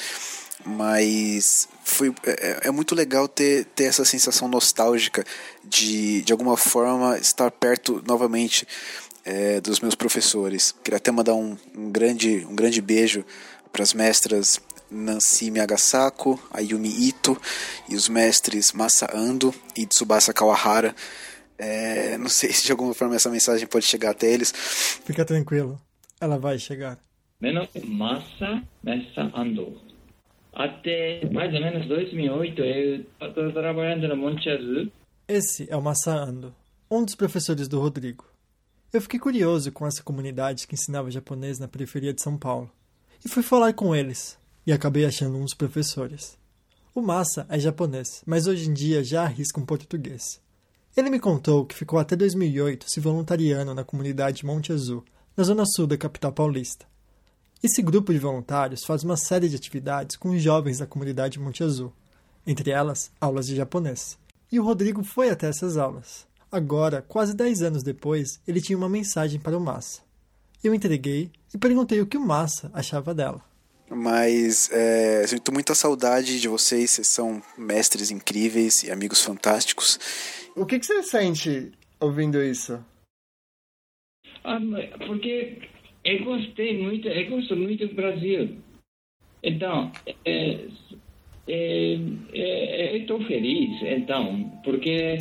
mas 0.66 1.70
foi 1.84 2.12
é, 2.26 2.62
é, 2.64 2.72
muito 2.72 2.96
legal 2.96 3.28
ter, 3.28 3.66
ter 3.76 3.84
essa 3.84 4.04
sensação 4.04 4.48
nostálgica 4.48 5.24
de 5.64 6.24
de 6.24 6.32
alguma 6.32 6.58
forma 6.58 7.20
estar 7.20 7.52
perto 7.52 8.04
novamente 8.08 8.68
é, 9.24 9.62
dos 9.62 9.80
meus 9.80 9.94
professores. 9.94 10.74
Queria 10.84 10.98
até 10.98 11.12
mandar 11.12 11.36
um, 11.36 11.56
um 11.76 11.92
grande 11.92 12.44
um 12.50 12.56
grande 12.56 12.82
beijo 12.82 13.24
para 13.72 13.84
as 13.84 13.94
mestras 13.94 14.60
Nancy 14.90 15.52
Miyagasako, 15.52 16.40
Ayumi 16.52 17.08
Ito 17.08 17.40
e 17.88 17.96
os 17.96 18.10
mestres 18.10 18.72
Masa 18.72 19.08
Ando 19.14 19.54
e 19.78 19.86
Tsubasa 19.86 20.34
Kawahara. 20.34 20.96
É, 21.56 22.18
não 22.18 22.30
sei 22.30 22.50
se 22.52 22.66
de 22.66 22.72
alguma 22.72 22.96
forma 22.96 23.16
essa 23.16 23.30
mensagem 23.30 23.68
pode 23.68 23.86
chegar 23.86 24.10
até 24.10 24.26
eles. 24.26 24.52
Fica 25.06 25.24
tranquilo, 25.24 25.80
ela 26.20 26.40
vai 26.40 26.58
chegar. 26.58 26.98
É 27.44 27.52
Masa 27.86 28.62
Masa 28.84 29.32
Ando. 29.36 29.82
Até 30.54 31.28
mais 31.32 31.52
ou 31.52 31.60
menos 31.60 31.88
2008 31.88 32.62
eu 32.62 33.06
estou 33.20 33.52
trabalhando 33.52 34.08
no 34.08 34.16
Monte 34.16 34.48
Azul. 34.48 34.92
Esse 35.28 35.68
é 35.68 35.76
o 35.76 35.82
Masa 35.82 36.14
Ando, 36.14 36.54
um 36.90 37.04
dos 37.04 37.16
professores 37.16 37.68
do 37.68 37.80
Rodrigo. 37.80 38.26
Eu 38.94 39.02
fiquei 39.02 39.20
curioso 39.20 39.72
com 39.72 39.88
essa 39.88 40.04
comunidade 40.04 40.68
que 40.68 40.76
ensinava 40.76 41.10
japonês 41.10 41.58
na 41.58 41.68
periferia 41.68 42.14
de 42.14 42.22
São 42.22 42.38
Paulo 42.38 42.70
e 43.26 43.28
fui 43.28 43.42
falar 43.42 43.74
com 43.74 43.96
eles 43.96 44.38
e 44.68 44.72
acabei 44.72 45.06
achando 45.06 45.38
uns 45.38 45.56
professores. 45.56 46.38
O 46.94 47.02
Massa 47.02 47.48
é 47.50 47.58
japonês, 47.58 48.22
mas 48.24 48.46
hoje 48.46 48.70
em 48.70 48.74
dia 48.74 49.04
já 49.04 49.24
arrisca 49.24 49.60
um 49.60 49.66
português. 49.66 50.40
Ele 50.96 51.10
me 51.10 51.20
contou 51.20 51.66
que 51.66 51.74
ficou 51.74 51.98
até 51.98 52.16
2008 52.16 52.86
se 52.88 53.00
voluntariando 53.00 53.74
na 53.74 53.84
comunidade 53.84 54.46
Monte 54.46 54.72
Azul, 54.72 55.04
na 55.36 55.44
zona 55.44 55.66
sul 55.66 55.88
da 55.88 55.98
capital 55.98 56.32
paulista. 56.32 56.91
Esse 57.64 57.84
grupo 57.84 58.12
de 58.12 58.18
voluntários 58.18 58.84
faz 58.84 59.04
uma 59.04 59.16
série 59.16 59.48
de 59.48 59.56
atividades 59.56 60.16
com 60.16 60.30
os 60.30 60.42
jovens 60.42 60.80
da 60.80 60.88
comunidade 60.88 61.40
Monte 61.40 61.64
Azul, 61.64 61.94
entre 62.46 62.72
elas 62.72 63.12
aulas 63.22 63.46
de 63.46 63.56
japonês. 63.56 64.18
E 64.52 64.60
o 64.60 64.64
Rodrigo 64.64 65.04
foi 65.04 65.30
até 65.30 65.48
essas 65.48 65.78
aulas. 65.78 66.26
Agora, 66.52 67.04
quase 67.04 67.36
10 67.36 67.62
anos 67.62 67.84
depois, 67.84 68.42
ele 68.48 68.60
tinha 68.60 68.76
uma 68.76 68.90
mensagem 68.90 69.40
para 69.40 69.56
o 69.56 69.62
Massa. 69.62 70.02
Eu 70.64 70.74
entreguei 70.74 71.30
e 71.54 71.58
perguntei 71.60 72.02
o 72.02 72.08
que 72.08 72.18
o 72.18 72.26
Massa 72.26 72.72
achava 72.74 73.14
dela. 73.14 73.44
Mas 73.88 74.72
é, 74.72 75.28
sinto 75.28 75.54
muita 75.54 75.76
saudade 75.76 76.42
de 76.42 76.48
vocês, 76.48 76.90
vocês 76.90 77.08
são 77.08 77.44
mestres 77.56 78.10
incríveis 78.10 78.82
e 78.82 78.90
amigos 78.90 79.24
fantásticos. 79.24 80.00
O 80.56 80.66
que, 80.66 80.80
que 80.80 80.86
você 80.88 81.04
sente 81.04 81.72
ouvindo 82.00 82.42
isso? 82.42 82.84
Ah, 84.44 84.58
porque 85.06 85.62
eu 86.04 86.24
gostei 86.24 86.78
muito, 86.78 87.08
eu 87.08 87.30
gosto 87.30 87.56
muito 87.56 87.88
do 87.88 87.96
Brasil. 87.96 88.58
Então, 89.44 89.92
é, 90.26 90.60
é, 91.48 92.00
é, 92.34 92.94
eu 92.94 92.98
estou 92.98 93.20
feliz, 93.24 93.82
então, 93.82 94.62
porque 94.64 95.18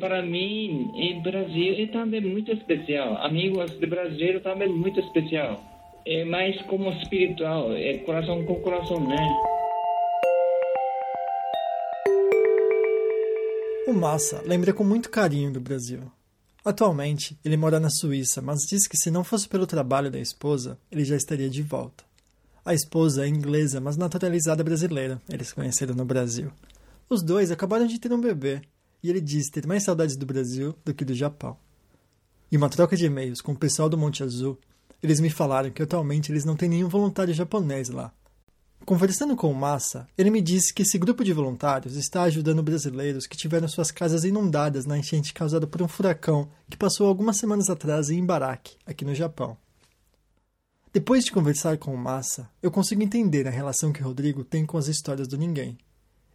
para 0.00 0.22
mim, 0.22 0.90
o 0.94 1.20
Brasil 1.22 1.74
é 1.78 1.86
também 1.86 2.20
muito 2.20 2.52
especial. 2.52 3.16
Amigos 3.18 3.70
do 3.72 3.86
Brasil 3.86 4.40
também 4.40 4.68
muito 4.68 5.00
especial 5.00 5.60
é 6.06 6.24
mais 6.24 6.60
como 6.62 6.90
espiritual, 6.92 7.72
é 7.72 7.98
coração 7.98 8.44
com 8.44 8.60
coração, 8.60 9.00
né? 9.08 9.16
O 13.88 13.92
Massa 13.92 14.42
lembra 14.46 14.72
com 14.72 14.84
muito 14.84 15.10
carinho 15.10 15.52
do 15.52 15.60
Brasil. 15.60 16.00
Atualmente, 16.66 17.38
ele 17.44 17.56
mora 17.56 17.78
na 17.78 17.88
Suíça, 17.88 18.42
mas 18.42 18.62
diz 18.68 18.88
que 18.88 18.96
se 18.96 19.08
não 19.08 19.22
fosse 19.22 19.48
pelo 19.48 19.68
trabalho 19.68 20.10
da 20.10 20.18
esposa, 20.18 20.76
ele 20.90 21.04
já 21.04 21.14
estaria 21.14 21.48
de 21.48 21.62
volta. 21.62 22.02
A 22.64 22.74
esposa 22.74 23.24
é 23.24 23.28
inglesa, 23.28 23.80
mas 23.80 23.96
naturalizada 23.96 24.64
brasileira. 24.64 25.22
Eles 25.28 25.46
se 25.46 25.54
conheceram 25.54 25.94
no 25.94 26.04
Brasil. 26.04 26.50
Os 27.08 27.22
dois 27.22 27.52
acabaram 27.52 27.86
de 27.86 28.00
ter 28.00 28.12
um 28.12 28.20
bebê, 28.20 28.62
e 29.00 29.08
ele 29.08 29.20
diz 29.20 29.48
ter 29.48 29.64
mais 29.64 29.84
saudades 29.84 30.16
do 30.16 30.26
Brasil 30.26 30.74
do 30.84 30.92
que 30.92 31.04
do 31.04 31.14
Japão. 31.14 31.56
Em 32.50 32.56
uma 32.56 32.68
troca 32.68 32.96
de 32.96 33.06
e-mails 33.06 33.40
com 33.40 33.52
o 33.52 33.56
pessoal 33.56 33.88
do 33.88 33.96
Monte 33.96 34.24
Azul, 34.24 34.58
eles 35.00 35.20
me 35.20 35.30
falaram 35.30 35.70
que 35.70 35.84
atualmente 35.84 36.32
eles 36.32 36.44
não 36.44 36.56
têm 36.56 36.68
nenhum 36.68 36.88
voluntário 36.88 37.32
japonês 37.32 37.90
lá. 37.90 38.12
Conversando 38.86 39.34
com 39.34 39.50
o 39.50 39.54
Massa, 39.54 40.06
ele 40.16 40.30
me 40.30 40.40
disse 40.40 40.72
que 40.72 40.82
esse 40.82 40.96
grupo 40.96 41.24
de 41.24 41.32
voluntários 41.32 41.96
está 41.96 42.22
ajudando 42.22 42.62
brasileiros 42.62 43.26
que 43.26 43.36
tiveram 43.36 43.66
suas 43.66 43.90
casas 43.90 44.22
inundadas 44.22 44.86
na 44.86 44.96
enchente 44.96 45.34
causada 45.34 45.66
por 45.66 45.82
um 45.82 45.88
furacão 45.88 46.48
que 46.70 46.76
passou 46.76 47.08
algumas 47.08 47.36
semanas 47.36 47.68
atrás 47.68 48.10
em 48.10 48.20
Ibaraki, 48.20 48.76
aqui 48.86 49.04
no 49.04 49.12
Japão. 49.12 49.56
Depois 50.92 51.24
de 51.24 51.32
conversar 51.32 51.78
com 51.78 51.92
o 51.92 51.98
Massa, 51.98 52.48
eu 52.62 52.70
consigo 52.70 53.02
entender 53.02 53.48
a 53.48 53.50
relação 53.50 53.92
que 53.92 54.00
Rodrigo 54.00 54.44
tem 54.44 54.64
com 54.64 54.78
as 54.78 54.86
histórias 54.86 55.26
do 55.26 55.36
ninguém. 55.36 55.76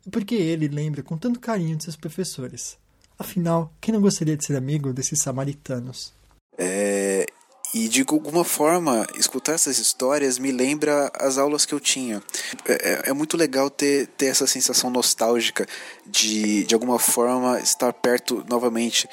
E 0.06 0.10
porque 0.10 0.36
ele 0.36 0.68
lembra 0.68 1.02
com 1.02 1.18
tanto 1.18 1.40
carinho 1.40 1.78
de 1.78 1.86
seus 1.86 1.96
professores. 1.96 2.78
Afinal, 3.18 3.74
quem 3.80 3.94
não 3.94 4.02
gostaria 4.02 4.36
de 4.36 4.46
ser 4.46 4.58
amigo 4.58 4.92
desses 4.92 5.22
samaritanos? 5.22 6.14
É, 6.58 7.26
e 7.74 7.88
de 7.88 8.02
alguma 8.08 8.44
forma, 8.44 9.08
escutar 9.18 9.54
essas 9.54 9.78
histórias 9.78 10.38
me 10.38 10.52
lembra 10.52 11.10
as 11.18 11.38
aulas 11.38 11.66
que 11.66 11.74
eu 11.74 11.80
tinha. 11.80 12.22
É, 12.68 12.74
é, 12.74 13.02
é, 13.10 13.14
muito 13.14 13.38
legal 13.38 13.70
ter, 13.70 14.08
ter 14.08 14.28
essa 14.28 14.46
sensação 14.46 14.90
nostálgica 14.90 15.66
de, 16.06 16.66
de 16.66 16.74
alguma 16.74 17.00
forma, 17.00 17.60
estar 17.60 17.94
perto 17.94 18.46
novamente 18.50 19.08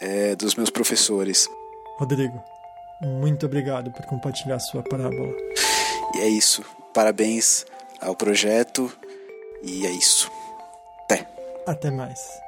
é, 0.00 0.36
dos 0.36 0.54
meus 0.54 0.70
professores. 0.70 1.48
Rodrigo, 1.98 2.42
muito 3.00 3.46
obrigado 3.46 3.90
por 3.90 4.04
compartilhar 4.06 4.58
sua 4.58 4.82
parábola. 4.82 5.32
E 6.14 6.20
é 6.20 6.28
isso. 6.28 6.62
Parabéns 6.92 7.64
ao 8.00 8.14
projeto. 8.14 8.92
E 9.62 9.86
é 9.86 9.90
isso. 9.90 10.30
Até. 11.04 11.26
Até 11.66 11.90
mais. 11.90 12.43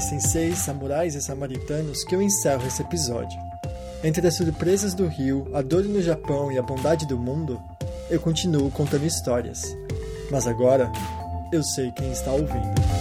Entre 0.00 0.08
senseis, 0.08 0.58
samurais 0.58 1.14
e 1.14 1.20
samaritanos 1.20 2.02
que 2.04 2.14
eu 2.14 2.22
encerro 2.22 2.66
esse 2.66 2.80
episódio. 2.80 3.38
Entre 4.02 4.26
as 4.26 4.34
surpresas 4.34 4.94
do 4.94 5.06
Rio, 5.06 5.46
a 5.54 5.60
dor 5.60 5.84
no 5.84 6.00
Japão 6.00 6.50
e 6.50 6.58
a 6.58 6.62
bondade 6.62 7.06
do 7.06 7.18
mundo, 7.18 7.60
eu 8.08 8.18
continuo 8.18 8.70
contando 8.70 9.04
histórias. 9.04 9.62
Mas 10.30 10.46
agora, 10.46 10.90
eu 11.52 11.62
sei 11.62 11.90
quem 11.92 12.10
está 12.10 12.32
ouvindo. 12.32 12.99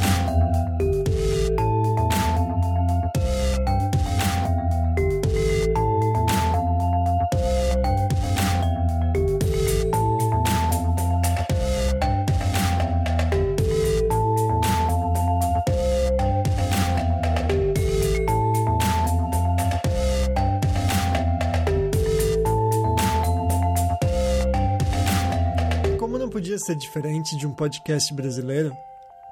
Ser 26.69 26.75
diferente 26.75 27.36
de 27.36 27.47
um 27.47 27.51
podcast 27.51 28.13
brasileiro, 28.13 28.71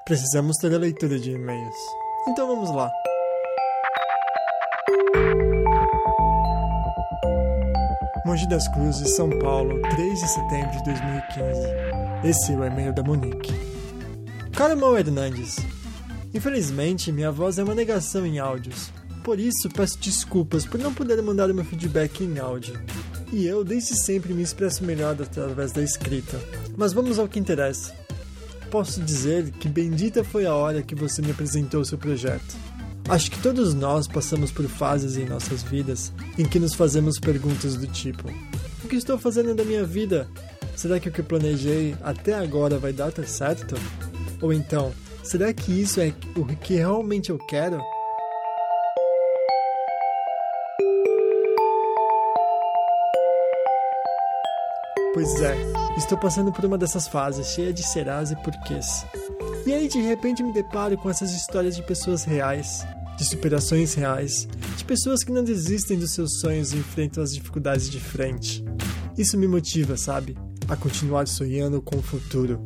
precisamos 0.04 0.56
ter 0.56 0.74
a 0.74 0.78
leitura 0.78 1.20
de 1.20 1.30
e-mails. 1.30 1.76
Então 2.26 2.48
vamos 2.48 2.68
lá. 2.74 2.90
Mogi 8.26 8.48
das 8.48 8.66
Cruzes, 8.66 9.14
São 9.14 9.30
Paulo, 9.38 9.80
3 9.82 10.18
de 10.18 10.28
setembro 10.28 10.70
de 10.78 10.84
2015. 10.84 12.28
Esse 12.28 12.52
é 12.52 12.56
o 12.56 12.64
e-mail 12.64 12.92
da 12.92 13.04
Monique. 13.04 13.52
Caro 14.52 14.76
Mal 14.76 14.98
Hernandes, 14.98 15.58
infelizmente 16.34 17.12
minha 17.12 17.30
voz 17.30 17.56
é 17.56 17.62
uma 17.62 17.74
negação 17.74 18.26
em 18.26 18.40
áudios. 18.40 18.90
Por 19.22 19.38
isso 19.38 19.68
peço 19.68 19.96
desculpas 20.00 20.66
por 20.66 20.80
não 20.80 20.92
poder 20.92 21.22
mandar 21.22 21.46
meu 21.54 21.64
feedback 21.64 22.24
em 22.24 22.36
áudio. 22.40 22.74
E 23.32 23.46
eu 23.46 23.62
desde 23.62 23.94
sempre 23.94 24.32
me 24.32 24.42
expresso 24.42 24.84
melhor 24.84 25.16
através 25.20 25.72
da 25.72 25.82
escrita. 25.82 26.40
Mas 26.76 26.92
vamos 26.92 27.18
ao 27.18 27.28
que 27.28 27.38
interessa. 27.38 27.92
Posso 28.70 29.00
dizer 29.00 29.50
que 29.52 29.68
bendita 29.68 30.24
foi 30.24 30.46
a 30.46 30.54
hora 30.54 30.82
que 30.82 30.94
você 30.94 31.22
me 31.22 31.30
apresentou 31.30 31.84
seu 31.84 31.98
projeto. 31.98 32.56
Acho 33.08 33.30
que 33.30 33.40
todos 33.40 33.72
nós 33.72 34.06
passamos 34.06 34.50
por 34.50 34.66
fases 34.66 35.16
em 35.16 35.24
nossas 35.24 35.62
vidas 35.62 36.12
em 36.38 36.44
que 36.44 36.58
nos 36.58 36.74
fazemos 36.74 37.18
perguntas 37.18 37.74
do 37.76 37.86
tipo: 37.86 38.28
O 38.84 38.88
que 38.88 38.96
estou 38.96 39.18
fazendo 39.18 39.54
da 39.54 39.64
minha 39.64 39.84
vida? 39.84 40.28
Será 40.76 41.00
que 41.00 41.08
o 41.08 41.12
que 41.12 41.22
planejei 41.22 41.96
até 42.02 42.34
agora 42.34 42.78
vai 42.78 42.92
dar 42.92 43.10
certo? 43.26 43.74
Ou 44.40 44.52
então, 44.52 44.92
será 45.24 45.52
que 45.52 45.72
isso 45.72 46.00
é 46.00 46.12
o 46.36 46.44
que 46.44 46.74
realmente 46.74 47.30
eu 47.30 47.38
quero? 47.38 47.80
Pois 55.14 55.40
é, 55.40 55.56
estou 55.96 56.18
passando 56.18 56.52
por 56.52 56.64
uma 56.64 56.76
dessas 56.76 57.08
fases 57.08 57.48
cheia 57.48 57.72
de 57.72 57.82
serás 57.82 58.30
e 58.30 58.36
porquês. 58.36 59.06
E 59.66 59.72
aí 59.72 59.88
de 59.88 60.00
repente 60.00 60.42
me 60.42 60.52
deparo 60.52 60.96
com 60.98 61.08
essas 61.08 61.32
histórias 61.32 61.74
de 61.74 61.82
pessoas 61.82 62.24
reais, 62.24 62.86
de 63.16 63.24
superações 63.24 63.94
reais, 63.94 64.46
de 64.76 64.84
pessoas 64.84 65.24
que 65.24 65.32
não 65.32 65.42
desistem 65.42 65.98
dos 65.98 66.12
seus 66.12 66.40
sonhos 66.40 66.72
e 66.72 66.76
enfrentam 66.76 67.22
as 67.22 67.32
dificuldades 67.34 67.90
de 67.90 67.98
frente. 67.98 68.64
Isso 69.16 69.36
me 69.36 69.48
motiva, 69.48 69.96
sabe? 69.96 70.36
A 70.68 70.76
continuar 70.76 71.26
sonhando 71.26 71.82
com 71.82 71.96
o 71.96 72.02
futuro. 72.02 72.60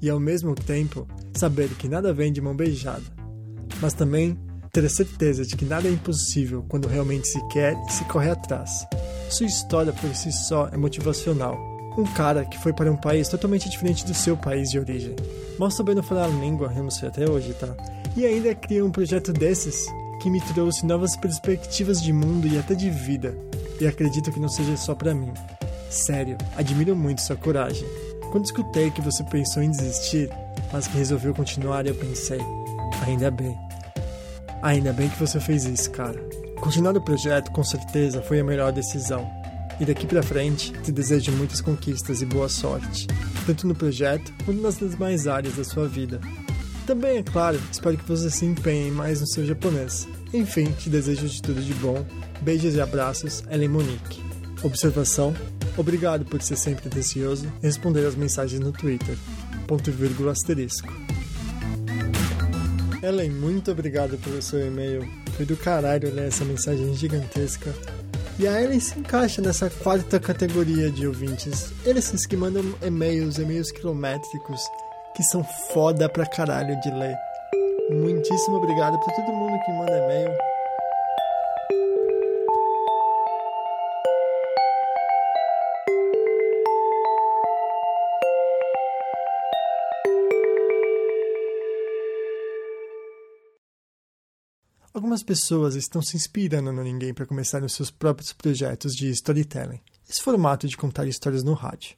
E 0.00 0.08
ao 0.08 0.20
mesmo 0.20 0.54
tempo, 0.54 1.08
saber 1.34 1.68
que 1.70 1.88
nada 1.88 2.12
vem 2.12 2.32
de 2.32 2.40
mão 2.40 2.54
beijada. 2.54 3.02
Mas 3.80 3.94
também 3.94 4.38
ter 4.70 4.84
a 4.84 4.90
certeza 4.90 5.44
de 5.44 5.56
que 5.56 5.64
nada 5.64 5.88
é 5.88 5.90
impossível 5.90 6.64
quando 6.68 6.88
realmente 6.88 7.26
se 7.26 7.40
quer 7.48 7.74
e 7.88 7.92
se 7.92 8.04
corre 8.04 8.30
atrás. 8.30 8.86
Sua 9.34 9.46
história 9.46 9.92
por 9.92 10.14
si 10.14 10.30
só 10.30 10.68
é 10.68 10.76
motivacional. 10.76 11.58
Um 11.98 12.04
cara 12.04 12.44
que 12.44 12.56
foi 12.56 12.72
para 12.72 12.92
um 12.92 12.96
país 12.96 13.28
totalmente 13.28 13.68
diferente 13.68 14.06
do 14.06 14.14
seu 14.14 14.36
país 14.36 14.70
de 14.70 14.78
origem. 14.78 15.16
Mal 15.58 15.72
sabendo 15.72 16.04
falar 16.04 16.26
a 16.26 16.28
língua, 16.28 16.72
eu 16.72 16.84
não 16.84 16.90
sei 16.90 17.08
até 17.08 17.28
hoje, 17.28 17.52
tá? 17.54 17.74
E 18.16 18.24
ainda 18.24 18.54
cria 18.54 18.84
um 18.84 18.92
projeto 18.92 19.32
desses 19.32 19.86
que 20.22 20.30
me 20.30 20.40
trouxe 20.40 20.86
novas 20.86 21.16
perspectivas 21.16 22.00
de 22.00 22.12
mundo 22.12 22.46
e 22.46 22.56
até 22.56 22.76
de 22.76 22.88
vida. 22.88 23.36
E 23.80 23.88
acredito 23.88 24.30
que 24.30 24.38
não 24.38 24.48
seja 24.48 24.76
só 24.76 24.94
para 24.94 25.12
mim. 25.12 25.32
Sério, 25.90 26.38
admiro 26.56 26.94
muito 26.94 27.20
sua 27.20 27.34
coragem. 27.34 27.88
Quando 28.30 28.44
escutei 28.44 28.92
que 28.92 29.00
você 29.00 29.24
pensou 29.24 29.64
em 29.64 29.70
desistir, 29.72 30.30
mas 30.72 30.86
que 30.86 30.96
resolveu 30.96 31.34
continuar, 31.34 31.84
eu 31.86 31.94
pensei: 31.96 32.38
ainda 33.04 33.32
bem. 33.32 33.58
Ainda 34.62 34.92
bem 34.92 35.08
que 35.08 35.18
você 35.18 35.40
fez 35.40 35.64
isso, 35.64 35.90
cara. 35.90 36.43
Continuar 36.64 36.96
o 36.96 37.00
projeto 37.02 37.50
com 37.50 37.62
certeza 37.62 38.22
foi 38.22 38.40
a 38.40 38.44
melhor 38.44 38.72
decisão. 38.72 39.30
E 39.78 39.84
daqui 39.84 40.06
para 40.06 40.22
frente, 40.22 40.72
te 40.82 40.90
desejo 40.90 41.30
muitas 41.32 41.60
conquistas 41.60 42.22
e 42.22 42.24
boa 42.24 42.48
sorte, 42.48 43.06
tanto 43.44 43.66
no 43.66 43.74
projeto 43.74 44.32
quanto 44.46 44.62
nas 44.62 44.78
demais 44.78 45.26
áreas 45.26 45.56
da 45.56 45.62
sua 45.62 45.86
vida. 45.86 46.22
Também, 46.86 47.18
é 47.18 47.22
claro, 47.22 47.60
espero 47.70 47.98
que 47.98 48.08
você 48.08 48.30
se 48.30 48.46
empenhe 48.46 48.90
mais 48.90 49.20
no 49.20 49.26
seu 49.26 49.44
japonês. 49.44 50.08
Enfim, 50.32 50.72
te 50.72 50.88
desejo 50.88 51.28
de 51.28 51.42
tudo 51.42 51.60
de 51.60 51.74
bom. 51.74 52.02
Beijos 52.40 52.74
e 52.74 52.80
abraços, 52.80 53.44
Ellen 53.50 53.68
Monique. 53.68 54.22
Observação: 54.62 55.34
obrigado 55.76 56.24
por 56.24 56.40
ser 56.40 56.56
sempre 56.56 56.88
atencioso 56.88 57.46
e 57.62 57.66
responder 57.66 58.06
as 58.06 58.14
mensagens 58.14 58.58
no 58.58 58.72
Twitter. 58.72 59.18
Ponto 59.66 59.92
vírgula 59.92 60.32
asterisco. 60.32 60.90
Ellen, 63.02 63.32
muito 63.32 63.70
obrigado 63.70 64.16
pelo 64.16 64.40
seu 64.40 64.66
e-mail. 64.66 65.23
Foi 65.36 65.44
do 65.44 65.56
caralho 65.56 66.14
ler 66.14 66.28
essa 66.28 66.44
mensagem 66.44 66.94
gigantesca. 66.94 67.74
E 68.38 68.48
a 68.48 68.60
Ellen 68.60 68.80
se 68.80 68.98
encaixa 68.98 69.40
nessa 69.40 69.70
quarta 69.70 70.18
categoria 70.18 70.90
de 70.90 71.06
ouvintes. 71.06 71.72
Eles 71.84 72.26
que 72.26 72.36
mandam 72.36 72.62
e-mails, 72.82 73.38
e-mails 73.38 73.70
quilométricos, 73.70 74.60
que 75.14 75.22
são 75.24 75.44
foda 75.72 76.08
pra 76.08 76.26
caralho 76.26 76.80
de 76.80 76.90
ler. 76.90 77.16
Muitíssimo 77.90 78.56
obrigado 78.56 78.98
por 78.98 79.12
todo 79.12 79.32
mundo 79.32 79.58
que 79.64 79.72
manda 79.72 79.98
e-mail. 79.98 80.53
Algumas 95.04 95.22
pessoas 95.22 95.74
estão 95.74 96.00
se 96.00 96.16
inspirando 96.16 96.72
no 96.72 96.82
Ninguém 96.82 97.12
para 97.12 97.26
começar 97.26 97.62
os 97.62 97.74
seus 97.74 97.90
próprios 97.90 98.32
projetos 98.32 98.96
de 98.96 99.10
storytelling, 99.10 99.78
esse 100.08 100.22
formato 100.22 100.66
de 100.66 100.78
contar 100.78 101.06
histórias 101.06 101.44
no 101.44 101.52
rádio. 101.52 101.94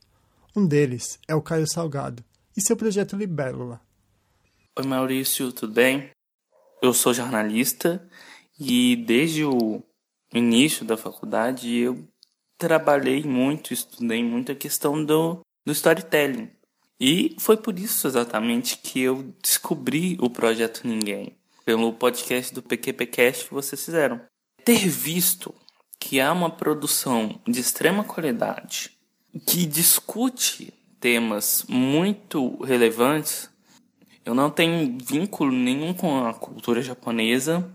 Um 0.56 0.66
deles 0.66 1.16
é 1.28 1.32
o 1.32 1.40
Caio 1.40 1.68
Salgado 1.68 2.24
e 2.56 2.60
seu 2.60 2.76
projeto 2.76 3.14
Libélula. 3.14 3.80
Oi 4.76 4.84
Maurício, 4.84 5.52
tudo 5.52 5.72
bem? 5.72 6.10
Eu 6.82 6.92
sou 6.92 7.14
jornalista 7.14 8.04
e 8.58 8.96
desde 8.96 9.44
o 9.44 9.80
início 10.34 10.84
da 10.84 10.96
faculdade 10.96 11.72
eu 11.76 12.08
trabalhei 12.58 13.22
muito, 13.22 13.72
estudei 13.72 14.24
muito 14.24 14.50
a 14.50 14.56
questão 14.56 15.04
do, 15.04 15.42
do 15.64 15.70
storytelling. 15.70 16.50
E 16.98 17.36
foi 17.38 17.56
por 17.56 17.78
isso 17.78 18.08
exatamente 18.08 18.78
que 18.78 19.00
eu 19.00 19.32
descobri 19.40 20.18
o 20.20 20.28
projeto 20.28 20.80
Ninguém 20.84 21.36
pelo 21.66 21.92
podcast 21.92 22.55
do 22.55 22.62
PQPcast 22.62 23.46
que 23.46 23.55
vocês 23.55 23.85
fizeram. 23.85 24.20
Ter 24.64 24.88
visto 24.88 25.52
que 25.98 26.20
há 26.20 26.33
uma 26.33 26.48
produção 26.48 27.40
de 27.44 27.61
extrema 27.61 28.05
qualidade 28.05 28.92
que 29.44 29.66
discute 29.66 30.72
temas 31.00 31.66
muito 31.68 32.62
relevantes, 32.62 33.50
eu 34.24 34.33
não 34.33 34.48
tenho 34.48 34.96
vínculo 35.05 35.50
nenhum 35.50 35.92
com 35.92 36.24
a 36.24 36.33
cultura 36.33 36.81
japonesa, 36.81 37.68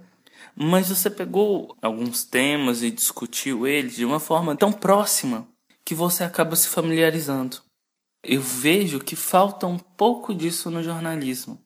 mas 0.56 0.88
você 0.88 1.10
pegou 1.10 1.76
alguns 1.82 2.24
temas 2.24 2.82
e 2.84 2.92
discutiu 2.92 3.68
eles 3.68 3.98
de 3.98 4.06
uma 4.06 4.22
forma 4.22 4.56
tão 4.56 4.72
próxima 4.72 5.46
que 5.84 5.94
você 5.94 6.24
acaba 6.24 6.56
se 6.56 6.70
familiarizando. 6.70 7.58
Eu 8.24 8.42
vejo 8.42 9.02
que 9.02 9.18
falta 9.18 9.68
um 9.68 9.78
pouco 9.78 10.34
disso 10.34 10.72
no 10.72 10.82
jornalismo. 10.82 11.62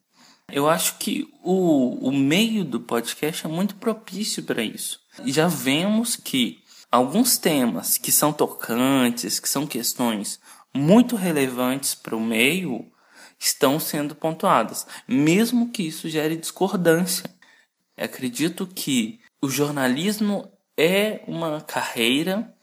Eu 0.52 0.70
acho 0.70 0.98
que 0.98 1.28
o, 1.44 2.08
o 2.08 2.12
meio 2.12 2.64
do 2.64 2.80
podcast 2.80 3.46
é 3.46 3.50
muito 3.50 3.76
propício 3.76 4.44
para 4.44 4.64
isso. 4.64 5.00
Já 5.26 5.48
vemos 5.48 6.16
que 6.16 6.60
alguns 6.92 7.38
temas 7.38 7.98
que 7.98 8.12
são 8.12 8.32
tocantes, 8.32 9.40
que 9.40 9.50
são 9.50 9.66
questões 9.66 10.40
muito 10.74 11.16
relevantes 11.16 11.96
para 11.96 12.16
o 12.16 12.22
meio, 12.22 12.92
estão 13.40 13.80
sendo 13.80 14.16
pontuadas, 14.16 14.86
mesmo 15.08 15.72
que 15.72 15.84
isso 15.84 16.10
gere 16.10 16.38
discordância. 16.38 17.30
acredito 17.98 18.68
que 18.68 19.20
o 19.42 19.50
jornalismo 19.50 20.52
é 20.78 21.24
uma 21.28 21.62
carreira 21.62 22.54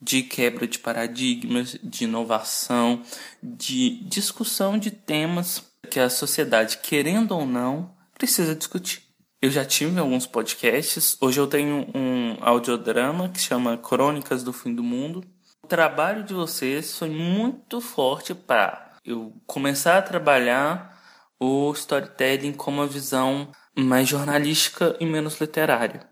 de 0.00 0.22
quebra 0.22 0.66
de 0.66 0.78
paradigmas, 0.78 1.78
de 1.82 2.04
inovação, 2.04 3.02
de 3.42 4.04
discussão 4.04 4.78
de 4.78 4.90
temas 4.90 5.73
que 5.84 6.00
a 6.00 6.10
sociedade, 6.10 6.78
querendo 6.78 7.32
ou 7.32 7.46
não, 7.46 7.94
precisa 8.14 8.54
discutir. 8.54 9.02
Eu 9.40 9.50
já 9.50 9.64
tive 9.64 9.98
alguns 10.00 10.26
podcasts, 10.26 11.18
hoje 11.20 11.38
eu 11.38 11.46
tenho 11.46 11.86
um 11.94 12.36
audiodrama 12.40 13.28
que 13.28 13.38
chama 13.38 13.76
Crônicas 13.76 14.42
do 14.42 14.52
Fim 14.52 14.74
do 14.74 14.82
Mundo. 14.82 15.22
O 15.62 15.66
trabalho 15.66 16.22
de 16.24 16.32
vocês 16.32 16.98
foi 16.98 17.10
muito 17.10 17.80
forte 17.80 18.34
para 18.34 18.92
eu 19.04 19.34
começar 19.46 19.98
a 19.98 20.02
trabalhar 20.02 20.98
o 21.38 21.70
storytelling 21.72 22.52
com 22.52 22.70
uma 22.70 22.86
visão 22.86 23.50
mais 23.76 24.08
jornalística 24.08 24.96
e 24.98 25.04
menos 25.04 25.38
literária. 25.40 26.08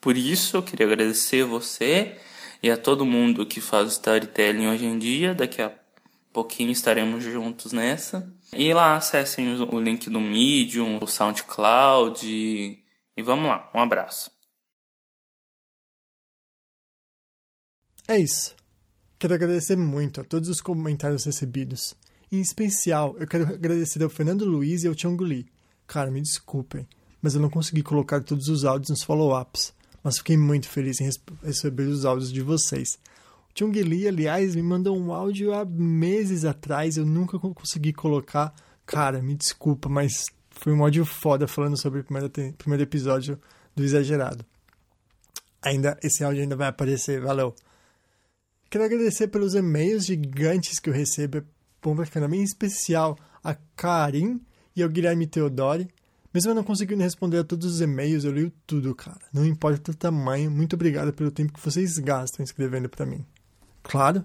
Por 0.00 0.16
isso 0.16 0.56
eu 0.56 0.62
queria 0.62 0.86
agradecer 0.86 1.44
você 1.44 2.18
e 2.62 2.70
a 2.70 2.76
todo 2.76 3.06
mundo 3.06 3.46
que 3.46 3.60
faz 3.60 3.92
storytelling 3.92 4.68
hoje 4.68 4.84
em 4.84 4.98
dia. 4.98 5.34
Daqui 5.34 5.62
a 5.62 5.72
pouquinho 6.36 6.70
estaremos 6.70 7.24
juntos 7.24 7.72
nessa. 7.72 8.30
E 8.52 8.74
lá 8.74 8.94
acessem 8.94 9.58
o 9.58 9.80
link 9.80 10.10
do 10.10 10.20
Medium, 10.20 10.98
o 11.02 11.06
SoundCloud 11.06 12.28
e, 12.28 13.22
vamos 13.22 13.46
lá. 13.46 13.70
Um 13.74 13.80
abraço. 13.80 14.30
É 18.06 18.18
isso. 18.18 18.54
Quero 19.18 19.32
agradecer 19.32 19.76
muito 19.76 20.20
a 20.20 20.24
todos 20.24 20.50
os 20.50 20.60
comentários 20.60 21.24
recebidos. 21.24 21.94
Em 22.30 22.42
especial, 22.42 23.16
eu 23.18 23.26
quero 23.26 23.44
agradecer 23.44 24.02
ao 24.02 24.10
Fernando 24.10 24.44
Luiz 24.44 24.84
e 24.84 24.88
ao 24.88 24.94
Tiango 24.94 25.24
Lee. 25.24 25.46
Cara, 25.86 26.10
me 26.10 26.20
desculpem, 26.20 26.86
mas 27.22 27.34
eu 27.34 27.40
não 27.40 27.48
consegui 27.48 27.82
colocar 27.82 28.22
todos 28.22 28.48
os 28.48 28.66
áudios 28.66 28.90
nos 28.90 29.02
follow-ups. 29.02 29.72
Mas 30.04 30.18
fiquei 30.18 30.36
muito 30.36 30.68
feliz 30.68 31.00
em 31.00 31.08
receber 31.42 31.84
os 31.84 32.04
áudios 32.04 32.30
de 32.30 32.42
vocês. 32.42 32.98
Chung 33.58 33.72
Lee, 33.72 34.06
aliás, 34.06 34.54
me 34.54 34.62
mandou 34.62 34.94
um 34.94 35.10
áudio 35.10 35.54
há 35.54 35.64
meses 35.64 36.44
atrás, 36.44 36.98
eu 36.98 37.06
nunca 37.06 37.38
consegui 37.38 37.90
colocar. 37.90 38.54
Cara, 38.84 39.22
me 39.22 39.34
desculpa, 39.34 39.88
mas 39.88 40.26
foi 40.50 40.74
um 40.74 40.82
áudio 40.82 41.06
foda 41.06 41.48
falando 41.48 41.74
sobre 41.74 42.00
o 42.00 42.04
primeiro, 42.04 42.30
primeiro 42.58 42.82
episódio 42.82 43.40
do 43.74 43.82
Exagerado. 43.82 44.44
Ainda, 45.62 45.98
esse 46.02 46.22
áudio 46.22 46.42
ainda 46.42 46.54
vai 46.54 46.68
aparecer, 46.68 47.18
valeu. 47.18 47.54
Quero 48.68 48.84
agradecer 48.84 49.28
pelos 49.28 49.54
e-mails 49.54 50.04
gigantes 50.04 50.78
que 50.78 50.90
eu 50.90 50.94
recebo, 50.94 51.38
é 51.38 51.44
bom 51.82 51.96
pra 51.96 52.04
caramba, 52.04 52.36
em 52.36 52.42
especial 52.42 53.18
a 53.42 53.54
Karim 53.74 54.38
e 54.76 54.82
ao 54.82 54.90
Guilherme 54.90 55.26
Teodori. 55.26 55.88
Mesmo 56.34 56.50
eu 56.50 56.54
não 56.54 56.62
conseguindo 56.62 57.02
responder 57.02 57.38
a 57.38 57.44
todos 57.44 57.66
os 57.66 57.80
e-mails, 57.80 58.24
eu 58.24 58.32
leio 58.32 58.52
tudo, 58.66 58.94
cara. 58.94 59.22
Não 59.32 59.46
importa 59.46 59.92
o 59.92 59.94
tamanho, 59.94 60.50
muito 60.50 60.74
obrigado 60.74 61.10
pelo 61.10 61.30
tempo 61.30 61.54
que 61.54 61.64
vocês 61.64 61.96
gastam 61.96 62.44
escrevendo 62.44 62.86
para 62.90 63.06
mim. 63.06 63.24
Claro. 63.86 64.24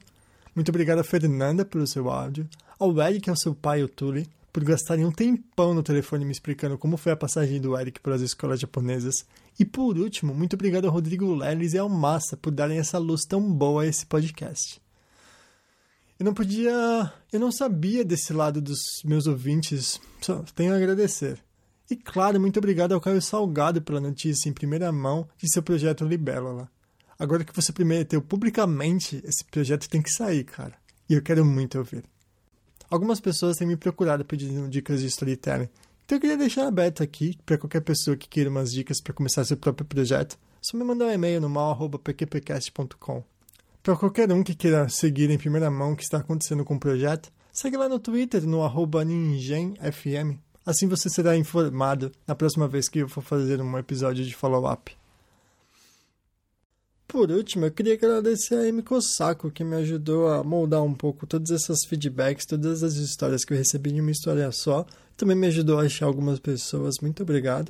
Muito 0.55 0.69
obrigado 0.69 0.99
a 0.99 1.03
Fernanda 1.03 1.63
pelo 1.63 1.87
seu 1.87 2.09
áudio, 2.09 2.49
ao 2.77 2.99
Eric 3.01 3.29
e 3.29 3.31
ao 3.31 3.37
seu 3.37 3.55
pai, 3.55 3.83
o 3.83 3.87
Tuli, 3.87 4.27
por 4.51 4.63
gastarem 4.63 5.05
um 5.05 5.11
tempão 5.11 5.73
no 5.73 5.83
telefone 5.83 6.25
me 6.25 6.31
explicando 6.31 6.77
como 6.77 6.97
foi 6.97 7.11
a 7.11 7.15
passagem 7.15 7.61
do 7.61 7.77
Eric 7.79 8.01
pelas 8.01 8.21
escolas 8.21 8.59
japonesas. 8.59 9.25
E 9.57 9.63
por 9.63 9.97
último, 9.97 10.33
muito 10.33 10.55
obrigado 10.55 10.85
ao 10.85 10.91
Rodrigo 10.91 11.33
Leles 11.33 11.73
e 11.73 11.77
ao 11.77 11.87
Massa 11.87 12.35
por 12.35 12.51
darem 12.51 12.79
essa 12.79 12.97
luz 12.97 13.21
tão 13.23 13.41
boa 13.53 13.83
a 13.83 13.87
esse 13.87 14.05
podcast. 14.05 14.81
Eu 16.19 16.25
não 16.25 16.33
podia. 16.33 17.13
Eu 17.31 17.39
não 17.39 17.51
sabia 17.51 18.03
desse 18.03 18.33
lado 18.33 18.61
dos 18.61 18.79
meus 19.05 19.25
ouvintes. 19.25 20.01
Só 20.21 20.43
tenho 20.53 20.73
a 20.73 20.75
agradecer. 20.75 21.39
E 21.89 21.95
claro, 21.95 22.39
muito 22.39 22.57
obrigado 22.57 22.93
ao 22.93 23.01
Caio 23.01 23.21
Salgado 23.21 23.81
pela 23.81 23.99
notícia 23.99 24.49
em 24.49 24.53
primeira 24.53 24.91
mão 24.91 25.27
de 25.37 25.51
seu 25.51 25.63
projeto 25.63 26.05
Libélula. 26.05 26.69
Agora 27.21 27.43
que 27.43 27.55
você 27.55 27.71
prometeu 27.71 28.19
publicamente, 28.19 29.21
esse 29.23 29.45
projeto 29.45 29.87
tem 29.87 30.01
que 30.01 30.09
sair, 30.09 30.43
cara. 30.43 30.73
E 31.07 31.13
eu 31.13 31.21
quero 31.21 31.45
muito 31.45 31.77
ouvir. 31.77 32.03
Algumas 32.89 33.19
pessoas 33.19 33.57
têm 33.57 33.67
me 33.67 33.77
procurado 33.77 34.25
pedindo 34.25 34.67
dicas 34.67 35.01
de 35.01 35.05
storytelling. 35.05 35.69
Então 36.03 36.15
eu 36.15 36.19
queria 36.19 36.35
deixar 36.35 36.67
aberto 36.67 37.03
aqui 37.03 37.37
para 37.45 37.59
qualquer 37.59 37.81
pessoa 37.81 38.17
que 38.17 38.27
queira 38.27 38.49
umas 38.49 38.71
dicas 38.71 38.99
para 38.99 39.13
começar 39.13 39.45
seu 39.45 39.55
próprio 39.55 39.85
projeto. 39.85 40.35
Só 40.59 40.75
me 40.75 40.83
mandar 40.83 41.05
um 41.05 41.11
e-mail 41.11 41.39
no 41.39 41.47
mal.pqpcast.com. 41.47 43.23
Para 43.83 43.95
qualquer 43.95 44.31
um 44.31 44.43
que 44.43 44.55
queira 44.55 44.89
seguir 44.89 45.29
em 45.29 45.37
primeira 45.37 45.69
mão 45.69 45.91
o 45.91 45.95
que 45.95 46.01
está 46.01 46.17
acontecendo 46.17 46.65
com 46.65 46.73
o 46.73 46.79
projeto, 46.79 47.31
segue 47.51 47.77
lá 47.77 47.87
no 47.87 47.99
Twitter 47.99 48.47
no 48.47 48.63
arroba 48.63 49.05
ningenfm 49.05 50.39
Assim 50.65 50.87
você 50.87 51.07
será 51.07 51.37
informado 51.37 52.11
na 52.27 52.33
próxima 52.33 52.67
vez 52.67 52.89
que 52.89 52.97
eu 52.97 53.07
for 53.07 53.21
fazer 53.21 53.61
um 53.61 53.77
episódio 53.77 54.25
de 54.25 54.35
follow-up. 54.35 54.99
Por 57.11 57.29
último, 57.29 57.65
eu 57.65 57.71
queria 57.71 57.95
agradecer 57.95 58.55
a 58.55 58.69
Amy 58.69 58.81
Kosako, 58.81 59.51
que 59.51 59.65
me 59.65 59.75
ajudou 59.75 60.29
a 60.29 60.45
moldar 60.45 60.81
um 60.81 60.93
pouco 60.93 61.27
todos 61.27 61.51
esses 61.51 61.83
feedbacks, 61.85 62.45
todas 62.45 62.83
as 62.83 62.93
histórias 62.93 63.43
que 63.43 63.51
eu 63.51 63.57
recebi 63.57 63.91
em 63.91 63.99
uma 63.99 64.11
história 64.11 64.49
só. 64.53 64.85
Também 65.17 65.35
me 65.35 65.47
ajudou 65.47 65.77
a 65.77 65.83
achar 65.83 66.05
algumas 66.05 66.39
pessoas. 66.39 66.99
Muito 67.01 67.21
obrigado. 67.21 67.69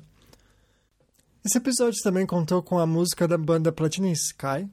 Esse 1.44 1.58
episódio 1.58 2.00
também 2.04 2.24
contou 2.24 2.62
com 2.62 2.78
a 2.78 2.86
música 2.86 3.28
da 3.28 3.36
banda 3.36 3.72
Platinum 3.72 4.12
Sky, 4.12 4.70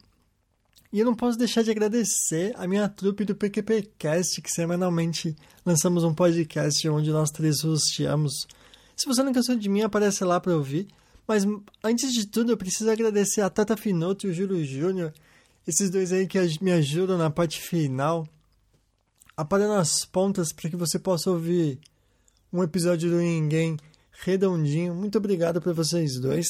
e 0.92 1.00
eu 1.00 1.06
não 1.06 1.14
posso 1.14 1.38
deixar 1.38 1.62
de 1.62 1.70
agradecer 1.70 2.52
a 2.54 2.68
minha 2.68 2.86
trupe 2.90 3.24
do 3.24 3.34
PQPcast, 3.34 4.42
que 4.42 4.50
semanalmente 4.50 5.34
lançamos 5.64 6.04
um 6.04 6.12
podcast 6.12 6.86
onde 6.90 7.10
nós 7.10 7.30
três 7.30 7.64
hosteamos. 7.64 8.46
Se 8.94 9.06
você 9.06 9.22
não 9.22 9.32
cansou 9.32 9.56
de 9.56 9.66
mim, 9.70 9.80
aparece 9.80 10.22
lá 10.24 10.38
para 10.38 10.54
ouvir. 10.54 10.88
Mas 11.28 11.44
antes 11.84 12.14
de 12.14 12.26
tudo, 12.26 12.52
eu 12.52 12.56
preciso 12.56 12.90
agradecer 12.90 13.42
a 13.42 13.50
Tata 13.50 13.76
Finoto 13.76 14.26
e 14.26 14.30
o 14.30 14.32
Júlio 14.34 14.64
Júnior, 14.64 15.12
esses 15.66 15.90
dois 15.90 16.10
aí 16.10 16.26
que 16.26 16.38
me 16.62 16.72
ajudam 16.72 17.18
na 17.18 17.28
parte 17.28 17.60
final, 17.60 18.26
aparando 19.36 19.74
as 19.74 20.06
pontas 20.06 20.50
para 20.52 20.70
que 20.70 20.76
você 20.76 20.98
possa 20.98 21.30
ouvir 21.30 21.78
um 22.50 22.62
episódio 22.62 23.10
do 23.10 23.18
Ninguém 23.18 23.76
redondinho. 24.22 24.94
Muito 24.94 25.18
obrigado 25.18 25.60
para 25.60 25.74
vocês 25.74 26.18
dois. 26.18 26.46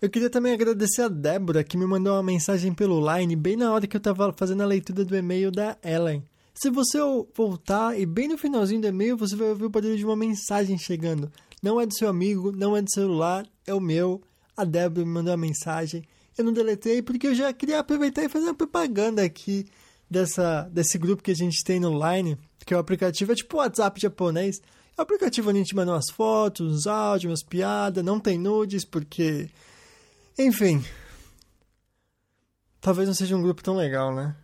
Eu 0.00 0.08
queria 0.08 0.30
também 0.30 0.52
agradecer 0.52 1.02
a 1.02 1.08
Débora, 1.08 1.64
que 1.64 1.76
me 1.76 1.84
mandou 1.84 2.14
uma 2.14 2.22
mensagem 2.22 2.72
pelo 2.72 3.00
Line 3.00 3.34
bem 3.34 3.56
na 3.56 3.72
hora 3.72 3.86
que 3.88 3.96
eu 3.96 3.98
estava 3.98 4.32
fazendo 4.32 4.62
a 4.62 4.66
leitura 4.66 5.04
do 5.04 5.16
e-mail 5.16 5.50
da 5.50 5.76
Ellen. 5.82 6.22
Se 6.54 6.70
você 6.70 6.98
voltar 7.34 7.98
e 7.98 8.06
bem 8.06 8.28
no 8.28 8.38
finalzinho 8.38 8.80
do 8.80 8.86
e-mail, 8.86 9.16
você 9.16 9.34
vai 9.34 9.48
ouvir 9.48 9.64
o 9.64 9.70
barulho 9.70 9.96
de 9.96 10.04
uma 10.04 10.16
mensagem 10.16 10.78
chegando. 10.78 11.32
Não 11.62 11.80
é 11.80 11.86
do 11.86 11.94
seu 11.94 12.08
amigo, 12.08 12.50
não 12.50 12.76
é 12.76 12.82
do 12.82 12.90
celular, 12.90 13.46
é 13.64 13.72
o 13.72 13.80
meu. 13.80 14.20
A 14.56 14.64
Débora 14.64 15.06
me 15.06 15.12
mandou 15.12 15.30
uma 15.30 15.36
mensagem. 15.36 16.02
Eu 16.36 16.44
não 16.44 16.52
deletei 16.52 17.00
porque 17.00 17.28
eu 17.28 17.34
já 17.34 17.52
queria 17.52 17.78
aproveitar 17.78 18.24
e 18.24 18.28
fazer 18.28 18.46
uma 18.46 18.54
propaganda 18.54 19.22
aqui 19.22 19.66
dessa, 20.10 20.68
desse 20.72 20.98
grupo 20.98 21.22
que 21.22 21.30
a 21.30 21.36
gente 21.36 21.62
tem 21.64 21.78
no 21.78 21.92
Line, 21.92 22.36
que 22.66 22.74
é 22.74 22.76
o 22.76 22.80
aplicativo, 22.80 23.32
é 23.32 23.34
tipo 23.34 23.56
o 23.56 23.60
WhatsApp 23.60 24.00
japonês. 24.00 24.60
É 24.96 25.00
o 25.00 25.02
aplicativo 25.02 25.50
onde 25.50 25.60
a 25.60 25.62
gente 25.62 25.74
manda 25.76 25.92
umas 25.92 26.10
fotos, 26.10 26.72
uns 26.72 26.86
áudios, 26.86 27.30
umas 27.30 27.42
piadas, 27.42 28.04
não 28.04 28.18
tem 28.18 28.38
nudes 28.38 28.84
porque 28.84 29.48
enfim. 30.38 30.84
Talvez 32.80 33.06
não 33.06 33.14
seja 33.14 33.36
um 33.36 33.42
grupo 33.42 33.62
tão 33.62 33.76
legal, 33.76 34.14
né? 34.14 34.34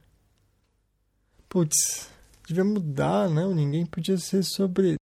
Putz, 1.48 2.08
devia 2.46 2.64
mudar, 2.64 3.28
né? 3.28 3.46
Ninguém 3.46 3.84
podia 3.84 4.16
ser 4.18 4.44
sobre 4.44 4.97